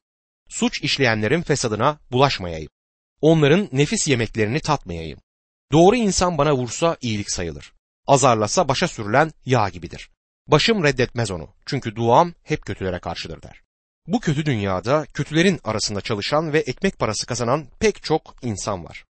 Suç 0.48 0.82
işleyenlerin 0.82 1.42
fesadına 1.42 1.98
bulaşmayayım. 2.12 2.68
Onların 3.20 3.68
nefis 3.72 4.08
yemeklerini 4.08 4.60
tatmayayım. 4.60 5.18
Doğru 5.72 5.96
insan 5.96 6.38
bana 6.38 6.54
vursa 6.54 6.96
iyilik 7.00 7.30
sayılır. 7.30 7.72
Azarlasa 8.06 8.68
başa 8.68 8.88
sürülen 8.88 9.32
yağ 9.46 9.68
gibidir. 9.68 10.10
Başım 10.46 10.84
reddetmez 10.84 11.30
onu. 11.30 11.48
Çünkü 11.66 11.96
duam 11.96 12.34
hep 12.42 12.66
kötülere 12.66 12.98
karşıdır 12.98 13.42
der. 13.42 13.60
Bu 14.06 14.20
kötü 14.20 14.46
dünyada 14.46 15.06
kötülerin 15.14 15.60
arasında 15.64 16.00
çalışan 16.00 16.52
ve 16.52 16.58
ekmek 16.58 16.98
parası 16.98 17.26
kazanan 17.26 17.66
pek 17.80 18.02
çok 18.02 18.34
insan 18.42 18.84
var. 18.84 19.04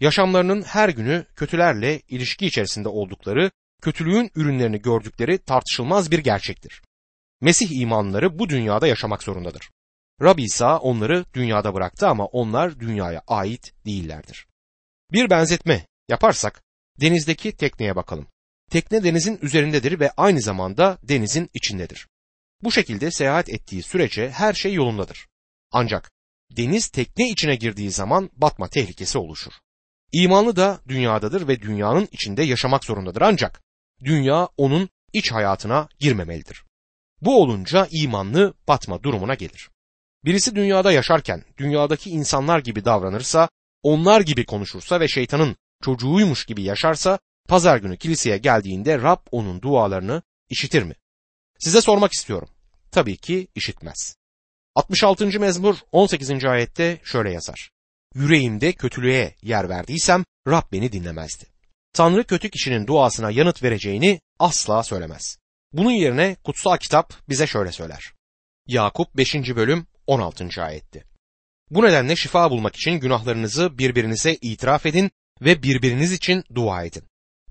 Yaşamlarının 0.00 0.62
her 0.62 0.88
günü 0.88 1.24
kötülerle 1.36 2.00
ilişki 2.08 2.46
içerisinde 2.46 2.88
oldukları, 2.88 3.50
kötülüğün 3.82 4.30
ürünlerini 4.34 4.82
gördükleri 4.82 5.38
tartışılmaz 5.38 6.10
bir 6.10 6.18
gerçektir. 6.18 6.82
Mesih 7.40 7.80
imanları 7.80 8.38
bu 8.38 8.48
dünyada 8.48 8.86
yaşamak 8.86 9.22
zorundadır. 9.22 9.70
Rab 10.22 10.38
İsa 10.38 10.78
onları 10.78 11.24
dünyada 11.34 11.74
bıraktı 11.74 12.08
ama 12.08 12.26
onlar 12.26 12.80
dünyaya 12.80 13.22
ait 13.26 13.72
değillerdir. 13.86 14.46
Bir 15.12 15.30
benzetme 15.30 15.86
yaparsak 16.08 16.62
denizdeki 17.00 17.56
tekneye 17.56 17.96
bakalım. 17.96 18.26
Tekne 18.70 19.04
denizin 19.04 19.38
üzerindedir 19.42 20.00
ve 20.00 20.10
aynı 20.16 20.40
zamanda 20.40 20.98
denizin 21.02 21.50
içindedir. 21.54 22.08
Bu 22.62 22.72
şekilde 22.72 23.10
seyahat 23.10 23.48
ettiği 23.48 23.82
sürece 23.82 24.30
her 24.30 24.52
şey 24.52 24.74
yolundadır. 24.74 25.28
Ancak 25.72 26.10
deniz 26.56 26.88
tekne 26.88 27.30
içine 27.30 27.56
girdiği 27.56 27.90
zaman 27.90 28.30
batma 28.36 28.68
tehlikesi 28.68 29.18
oluşur. 29.18 29.52
İmanlı 30.12 30.56
da 30.56 30.80
dünyadadır 30.88 31.48
ve 31.48 31.60
dünyanın 31.62 32.08
içinde 32.12 32.42
yaşamak 32.42 32.84
zorundadır 32.84 33.22
ancak 33.22 33.62
dünya 34.04 34.48
onun 34.56 34.88
iç 35.12 35.32
hayatına 35.32 35.88
girmemelidir. 35.98 36.64
Bu 37.22 37.42
olunca 37.42 37.88
imanlı 37.90 38.54
batma 38.68 39.02
durumuna 39.02 39.34
gelir. 39.34 39.70
Birisi 40.24 40.54
dünyada 40.54 40.92
yaşarken 40.92 41.44
dünyadaki 41.58 42.10
insanlar 42.10 42.58
gibi 42.58 42.84
davranırsa, 42.84 43.48
onlar 43.82 44.20
gibi 44.20 44.44
konuşursa 44.46 45.00
ve 45.00 45.08
şeytanın 45.08 45.56
çocuğuymuş 45.82 46.46
gibi 46.46 46.62
yaşarsa 46.62 47.18
pazar 47.48 47.78
günü 47.78 47.96
kiliseye 47.96 48.38
geldiğinde 48.38 48.98
Rab 48.98 49.20
onun 49.30 49.62
dualarını 49.62 50.22
işitir 50.50 50.82
mi? 50.82 50.94
Size 51.58 51.80
sormak 51.80 52.12
istiyorum. 52.12 52.48
Tabii 52.90 53.16
ki 53.16 53.48
işitmez. 53.54 54.16
66. 54.74 55.40
mezmur 55.40 55.76
18. 55.92 56.44
ayette 56.44 57.00
şöyle 57.04 57.32
yazar. 57.32 57.70
Yüreğimde 58.14 58.72
kötülüğe 58.72 59.34
yer 59.42 59.68
verdiysem 59.68 60.24
Rab 60.48 60.72
beni 60.72 60.92
dinlemezdi. 60.92 61.57
Tanrı 61.92 62.24
kötü 62.24 62.50
kişinin 62.50 62.86
duasına 62.86 63.30
yanıt 63.30 63.62
vereceğini 63.62 64.20
asla 64.38 64.82
söylemez. 64.82 65.38
Bunun 65.72 65.90
yerine 65.90 66.36
kutsal 66.44 66.76
kitap 66.76 67.14
bize 67.28 67.46
şöyle 67.46 67.72
söyler. 67.72 68.12
Yakup 68.66 69.16
5. 69.16 69.34
bölüm 69.34 69.86
16. 70.06 70.62
ayetti. 70.62 71.04
Bu 71.70 71.84
nedenle 71.84 72.16
şifa 72.16 72.50
bulmak 72.50 72.76
için 72.76 72.92
günahlarınızı 72.92 73.78
birbirinize 73.78 74.34
itiraf 74.34 74.86
edin 74.86 75.10
ve 75.40 75.62
birbiriniz 75.62 76.12
için 76.12 76.44
dua 76.54 76.84
edin. 76.84 77.04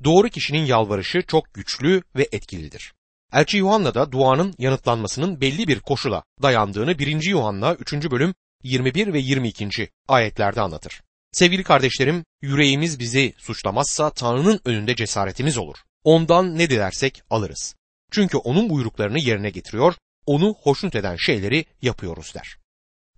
Doğru 0.04 0.30
kişinin 0.30 0.66
yalvarışı 0.66 1.22
çok 1.22 1.54
güçlü 1.54 2.04
ve 2.16 2.28
etkilidir. 2.32 2.94
Elçi 3.34 3.58
Yuhanna 3.58 3.94
da 3.94 4.12
duanın 4.12 4.56
yanıtlanmasının 4.58 5.42
belli 5.42 5.68
bir 5.68 5.80
koşula 5.80 6.24
dayandığını 6.42 7.00
1. 7.00 7.24
Yuhanna 7.30 7.74
3. 7.74 7.94
bölüm 7.94 8.34
21 8.64 9.14
ve 9.14 9.20
22. 9.20 9.90
ayetlerde 10.08 10.62
anlatır. 10.62 11.02
Sevgili 11.40 11.64
kardeşlerim, 11.64 12.26
yüreğimiz 12.42 13.00
bizi 13.00 13.34
suçlamazsa 13.38 14.10
Tanrı'nın 14.10 14.60
önünde 14.66 14.96
cesaretimiz 14.96 15.58
olur. 15.58 15.78
Ondan 16.04 16.58
ne 16.58 16.70
dilersek 16.70 17.24
alırız. 17.30 17.76
Çünkü 18.12 18.38
onun 18.38 18.70
buyruklarını 18.70 19.20
yerine 19.20 19.50
getiriyor, 19.50 19.94
onu 20.26 20.56
hoşnut 20.62 20.96
eden 20.96 21.16
şeyleri 21.16 21.66
yapıyoruz 21.82 22.36
der. 22.36 22.58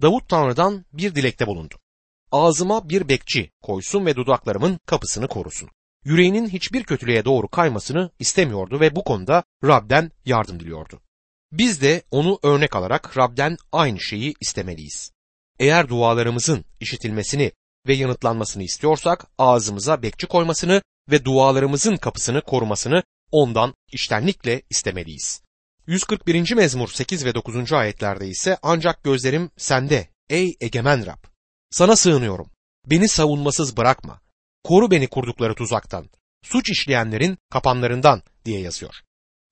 Davut 0.01 0.29
Tanrı'dan 0.29 0.85
bir 0.93 1.15
dilekte 1.15 1.47
bulundu. 1.47 1.75
Ağzıma 2.31 2.89
bir 2.89 3.09
bekçi 3.09 3.51
koysun 3.61 4.05
ve 4.05 4.15
dudaklarımın 4.15 4.79
kapısını 4.85 5.27
korusun. 5.27 5.69
Yüreğinin 6.05 6.49
hiçbir 6.49 6.83
kötülüğe 6.83 7.25
doğru 7.25 7.47
kaymasını 7.47 8.11
istemiyordu 8.19 8.79
ve 8.79 8.95
bu 8.95 9.03
konuda 9.03 9.43
Rab'den 9.63 10.11
yardım 10.25 10.59
diliyordu. 10.59 11.01
Biz 11.51 11.81
de 11.81 12.03
onu 12.11 12.39
örnek 12.43 12.75
alarak 12.75 13.17
Rab'den 13.17 13.57
aynı 13.71 13.99
şeyi 13.99 14.33
istemeliyiz. 14.39 15.11
Eğer 15.59 15.89
dualarımızın 15.89 16.65
işitilmesini 16.79 17.51
ve 17.89 17.93
yanıtlanmasını 17.93 18.63
istiyorsak 18.63 19.25
ağzımıza 19.37 20.01
bekçi 20.01 20.27
koymasını 20.27 20.81
ve 21.11 21.25
dualarımızın 21.25 21.97
kapısını 21.97 22.41
korumasını 22.41 23.03
ondan 23.31 23.73
iştenlikle 23.91 24.61
istemeliyiz. 24.69 25.41
141. 25.87 26.55
mezmur 26.55 26.89
8 26.89 27.25
ve 27.25 27.35
9. 27.35 27.73
ayetlerde 27.73 28.27
ise 28.27 28.57
ancak 28.61 29.03
gözlerim 29.03 29.49
sende 29.57 30.07
ey 30.29 30.55
egemen 30.61 31.05
Rab. 31.05 31.23
Sana 31.71 31.95
sığınıyorum. 31.95 32.49
Beni 32.85 33.07
savunmasız 33.07 33.77
bırakma. 33.77 34.21
Koru 34.63 34.91
beni 34.91 35.07
kurdukları 35.07 35.55
tuzaktan. 35.55 36.09
Suç 36.43 36.69
işleyenlerin 36.69 37.37
kapanlarından 37.49 38.21
diye 38.45 38.59
yazıyor. 38.59 38.95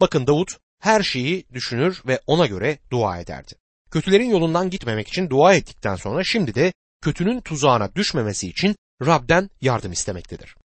Bakın 0.02 0.28
Davut 0.28 0.58
her 0.80 1.04
şeyi 1.04 1.46
düşünür 1.54 2.02
ve 2.08 2.22
ona 2.28 2.46
göre 2.46 2.80
dua 2.92 3.20
ederdi. 3.20 3.54
Kötülerin 3.92 4.30
yolundan 4.30 4.70
gitmemek 4.70 5.08
için 5.08 5.30
dua 5.30 5.54
ettikten 5.54 5.96
sonra 5.96 6.24
şimdi 6.24 6.56
de 6.56 6.74
kötünün 7.08 7.42
tuzağına 7.42 7.96
düşmemesi 7.96 8.48
için 8.48 8.76
Rab'den 9.06 9.50
yardım 9.62 9.92
istemektedir. 9.92 10.56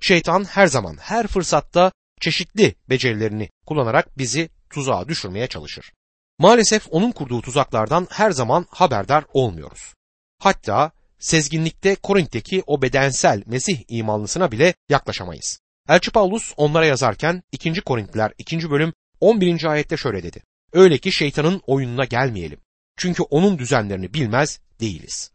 Şeytan 0.00 0.44
her 0.44 0.66
zaman 0.66 0.96
her 1.00 1.26
fırsatta 1.26 1.92
çeşitli 2.20 2.74
becerilerini 2.88 3.50
kullanarak 3.66 4.18
bizi 4.18 4.50
tuzağa 4.70 5.08
düşürmeye 5.08 5.46
çalışır. 5.46 5.92
Maalesef 6.38 6.86
onun 6.90 7.12
kurduğu 7.12 7.42
tuzaklardan 7.42 8.08
her 8.10 8.30
zaman 8.30 8.66
haberdar 8.70 9.24
olmuyoruz. 9.32 9.94
Hatta 10.38 10.92
sezginlikte 11.18 11.94
Korint'teki 11.94 12.62
o 12.66 12.82
bedensel 12.82 13.42
Mesih 13.46 13.84
imanlısına 13.88 14.52
bile 14.52 14.74
yaklaşamayız. 14.88 15.60
Elçi 15.88 16.10
Paulus 16.10 16.54
onlara 16.56 16.86
yazarken 16.86 17.42
2. 17.52 17.80
Korintliler 17.80 18.32
2. 18.38 18.70
bölüm 18.70 18.92
11. 19.20 19.64
ayette 19.64 19.96
şöyle 19.96 20.22
dedi. 20.22 20.42
Öyle 20.72 20.98
ki 20.98 21.12
şeytanın 21.12 21.62
oyununa 21.66 22.04
gelmeyelim. 22.04 22.60
Çünkü 22.96 23.22
onun 23.22 23.58
düzenlerini 23.58 24.14
bilmez 24.14 24.60
değiliz. 24.80 25.30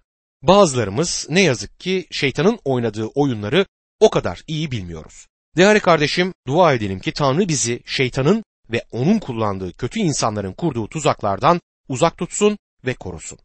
Bazılarımız 0.47 1.27
ne 1.29 1.41
yazık 1.41 1.79
ki 1.79 2.07
şeytanın 2.11 2.59
oynadığı 2.65 3.05
oyunları 3.05 3.65
o 3.99 4.09
kadar 4.09 4.43
iyi 4.47 4.71
bilmiyoruz. 4.71 5.27
Değerli 5.57 5.79
kardeşim 5.79 6.33
dua 6.47 6.73
edelim 6.73 6.99
ki 6.99 7.11
Tanrı 7.11 7.47
bizi 7.47 7.81
şeytanın 7.85 8.43
ve 8.71 8.81
onun 8.91 9.19
kullandığı 9.19 9.73
kötü 9.73 9.99
insanların 9.99 10.53
kurduğu 10.53 10.87
tuzaklardan 10.87 11.61
uzak 11.89 12.17
tutsun 12.17 12.57
ve 12.85 12.93
korusun. 12.93 13.39